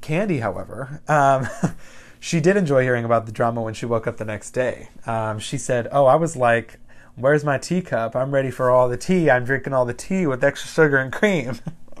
Kandi, 0.00 0.40
however, 0.40 1.02
um, 1.08 1.48
she 2.20 2.40
did 2.40 2.56
enjoy 2.56 2.82
hearing 2.82 3.04
about 3.04 3.26
the 3.26 3.32
drama 3.32 3.62
when 3.62 3.74
she 3.74 3.86
woke 3.86 4.06
up 4.06 4.18
the 4.18 4.24
next 4.24 4.52
day. 4.52 4.90
Um, 5.06 5.38
she 5.38 5.58
said, 5.58 5.88
Oh, 5.90 6.06
I 6.06 6.14
was 6.14 6.36
like, 6.36 6.78
Where's 7.18 7.44
my 7.44 7.58
teacup? 7.58 8.14
I'm 8.14 8.30
ready 8.30 8.52
for 8.52 8.70
all 8.70 8.88
the 8.88 8.96
tea. 8.96 9.28
I'm 9.28 9.44
drinking 9.44 9.72
all 9.72 9.84
the 9.84 9.92
tea 9.92 10.24
with 10.28 10.44
extra 10.44 10.70
sugar 10.70 10.98
and 10.98 11.12
cream. 11.12 11.58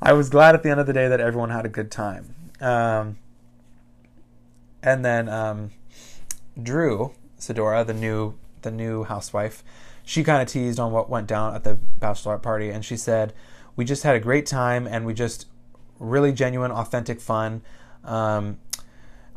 I 0.00 0.14
was 0.14 0.30
glad 0.30 0.54
at 0.54 0.62
the 0.62 0.70
end 0.70 0.80
of 0.80 0.86
the 0.86 0.94
day 0.94 1.06
that 1.06 1.20
everyone 1.20 1.50
had 1.50 1.66
a 1.66 1.68
good 1.68 1.90
time. 1.90 2.34
Um, 2.58 3.18
and 4.82 5.04
then 5.04 5.28
um, 5.28 5.72
Drew 6.60 7.12
Sidora, 7.38 7.86
the 7.86 7.92
new 7.92 8.38
the 8.62 8.70
new 8.70 9.04
housewife, 9.04 9.62
she 10.02 10.24
kind 10.24 10.40
of 10.40 10.48
teased 10.48 10.80
on 10.80 10.92
what 10.92 11.10
went 11.10 11.26
down 11.26 11.54
at 11.54 11.64
the 11.64 11.78
bachelorette 12.00 12.42
party, 12.42 12.70
and 12.70 12.82
she 12.82 12.96
said, 12.96 13.34
"We 13.76 13.84
just 13.84 14.02
had 14.02 14.16
a 14.16 14.20
great 14.20 14.46
time, 14.46 14.86
and 14.86 15.04
we 15.04 15.12
just 15.12 15.46
really 15.98 16.32
genuine, 16.32 16.72
authentic 16.72 17.20
fun." 17.20 17.60
Um, 18.02 18.56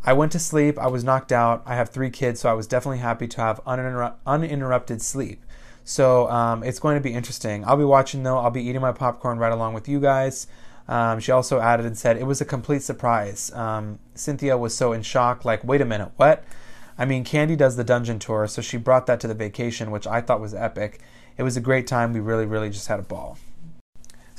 I 0.03 0.13
went 0.13 0.31
to 0.31 0.39
sleep. 0.39 0.79
I 0.79 0.88
was 0.88 1.03
knocked 1.03 1.31
out. 1.31 1.62
I 1.65 1.75
have 1.75 1.89
three 1.89 2.10
kids, 2.10 2.39
so 2.39 2.50
I 2.50 2.53
was 2.53 2.67
definitely 2.67 3.00
happy 3.00 3.27
to 3.27 3.41
have 3.41 3.63
uninter- 3.65 4.15
uninterrupted 4.25 5.01
sleep. 5.01 5.46
So 5.84 6.29
um, 6.29 6.63
it's 6.63 6.79
going 6.79 6.96
to 6.96 7.01
be 7.01 7.13
interesting. 7.13 7.65
I'll 7.65 7.77
be 7.77 7.84
watching 7.84 8.24
though. 8.24 8.38
I'll 8.38 8.51
be 8.51 8.63
eating 8.63 8.81
my 8.81 8.91
popcorn 8.91 9.38
right 9.38 9.51
along 9.51 9.74
with 9.74 9.88
you 9.88 10.00
guys. 10.00 10.48
Um, 10.88 11.20
she 11.20 11.31
also 11.31 11.60
added 11.60 11.86
and 11.86 11.98
said 11.98 12.17
it 12.17 12.25
was 12.25 12.41
a 12.41 12.46
complete 12.46 12.81
surprise. 12.81 13.51
Um, 13.53 14.00
Cynthia 14.15 14.58
was 14.58 14.75
so 14.75 14.91
in 14.91 15.03
shock, 15.03 15.46
like, 15.46 15.63
wait 15.63 15.81
a 15.81 15.86
minute, 15.86 16.12
what? 16.17 16.43
I 16.98 17.05
mean, 17.05 17.24
Kandi 17.24 17.55
does 17.55 17.77
the 17.77 17.84
dungeon 17.84 18.20
tour, 18.20 18.48
so 18.48 18.62
she 18.62 18.77
brought 18.77 19.05
that 19.05 19.20
to 19.22 19.27
the 19.27 19.34
vacation, 19.34 19.91
which 19.91 20.05
I 20.05 20.22
thought 20.22 20.41
was 20.41 20.53
epic. 20.53 21.00
It 21.38 21.43
was 21.43 21.55
a 21.55 21.62
great 21.62 21.88
time. 21.88 22.13
We 22.13 22.20
really, 22.20 22.46
really 22.46 22.70
just 22.70 22.88
had 22.88 23.00
a 23.00 23.03
ball. 23.03 23.38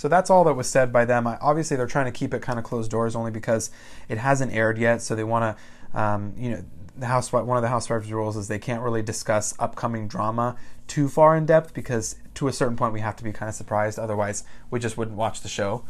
So 0.02 0.08
that's 0.08 0.30
all 0.30 0.42
that 0.42 0.54
was 0.54 0.68
said 0.68 0.92
by 0.92 1.04
them. 1.04 1.28
Obviously, 1.28 1.76
they're 1.76 1.86
trying 1.86 2.06
to 2.06 2.10
keep 2.10 2.34
it 2.34 2.42
kind 2.42 2.58
of 2.58 2.64
closed 2.64 2.90
doors 2.90 3.14
only 3.14 3.30
because 3.30 3.70
it 4.08 4.18
hasn't 4.18 4.52
aired 4.52 4.76
yet. 4.76 5.00
So 5.00 5.14
they 5.14 5.22
want 5.22 5.56
to, 5.56 5.96
um, 5.96 6.34
you 6.36 6.50
know, 6.50 6.64
the 6.96 7.06
housewife. 7.06 7.44
One 7.44 7.56
of 7.56 7.62
the 7.62 7.68
housewives' 7.68 8.12
rules 8.12 8.36
is 8.36 8.48
they 8.48 8.58
can't 8.58 8.82
really 8.82 9.02
discuss 9.02 9.54
upcoming 9.60 10.08
drama 10.08 10.56
too 10.88 11.08
far 11.08 11.36
in 11.36 11.46
depth 11.46 11.72
because 11.72 12.16
to 12.34 12.48
a 12.48 12.52
certain 12.52 12.76
point 12.76 12.92
we 12.92 12.98
have 12.98 13.14
to 13.14 13.22
be 13.22 13.30
kind 13.30 13.48
of 13.48 13.54
surprised. 13.54 13.96
Otherwise, 13.96 14.42
we 14.72 14.80
just 14.80 14.98
wouldn't 14.98 15.16
watch 15.16 15.40
the 15.40 15.48
show. 15.48 15.84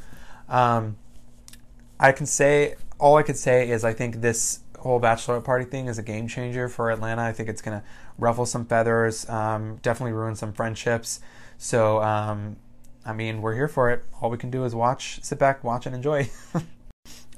Um, 0.47 0.99
I 1.99 2.12
can 2.12 2.26
say 2.26 2.75
all 2.99 3.16
I 3.16 3.23
could 3.23 3.38
say 3.38 3.71
is 3.71 3.83
I 3.83 3.95
think 3.95 4.21
this 4.21 4.61
whole 4.81 5.00
bachelorette 5.00 5.45
party 5.45 5.64
thing 5.64 5.87
is 5.87 5.97
a 5.97 6.02
game 6.02 6.28
changer 6.28 6.69
for 6.69 6.90
Atlanta. 6.90 7.23
I 7.23 7.33
think 7.33 7.49
it's 7.49 7.62
going 7.62 7.81
to 7.81 7.87
ruffle 8.19 8.45
some 8.45 8.66
feathers, 8.66 9.26
um, 9.31 9.76
definitely 9.76 10.12
ruin 10.12 10.37
some 10.37 10.52
friendships. 10.52 11.21
So 11.57 12.02
um, 12.02 12.57
I 13.05 13.13
mean, 13.13 13.43
we're 13.43 13.55
here 13.55 13.69
for 13.69 13.91
it. 13.91 14.05
All 14.21 14.31
we 14.31 14.39
can 14.39 14.51
do 14.51 14.65
is 14.65 14.75
watch, 14.75 15.21
sit 15.23 15.39
back, 15.39 15.65
watch, 15.65 15.87
and 15.87 15.95
enjoy. 15.95 16.31
uh, 16.55 16.61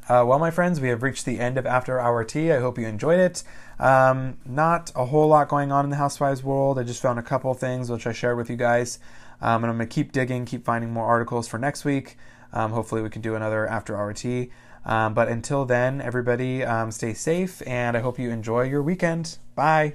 well, 0.09 0.39
my 0.39 0.51
friends, 0.51 0.81
we 0.81 0.89
have 0.89 1.03
reached 1.03 1.25
the 1.25 1.41
end 1.41 1.57
of 1.57 1.67
After 1.67 1.99
Hour 1.99 2.25
Tea. 2.25 2.53
I 2.53 2.61
hope 2.61 2.79
you 2.79 2.87
enjoyed 2.87 3.19
it. 3.19 3.43
Um, 3.79 4.39
not 4.45 4.93
a 4.95 5.07
whole 5.07 5.29
lot 5.29 5.49
going 5.49 5.73
on 5.73 5.85
in 5.85 5.91
the 5.91 5.97
Housewives 5.97 6.43
world. 6.43 6.79
I 6.79 6.83
just 6.83 7.03
found 7.03 7.19
a 7.19 7.23
couple 7.23 7.53
things 7.55 7.91
which 7.91 8.07
I 8.07 8.13
shared 8.13 8.37
with 8.37 8.51
you 8.51 8.57
guys. 8.57 8.99
Um, 9.41 9.65
and 9.65 9.71
I'm 9.71 9.77
going 9.79 9.89
to 9.89 9.95
keep 9.95 10.13
digging, 10.13 10.45
keep 10.45 10.65
finding 10.65 10.93
more 10.93 11.07
articles 11.07 11.49
for 11.49 11.59
next 11.59 11.85
week. 11.85 12.17
Um, 12.53 12.73
hopefully, 12.73 13.03
we 13.03 13.11
can 13.11 13.23
do 13.23 13.35
another 13.35 13.67
After 13.67 13.97
Hour 13.97 14.13
Tea. 14.13 14.51
Um, 14.85 15.15
but 15.15 15.29
until 15.29 15.65
then, 15.65 16.01
everybody 16.01 16.63
um, 16.63 16.91
stay 16.91 17.15
safe, 17.15 17.63
and 17.67 17.97
I 17.97 18.01
hope 18.01 18.19
you 18.19 18.31
enjoy 18.31 18.63
your 18.63 18.83
weekend. 18.83 19.39
Bye. 19.55 19.95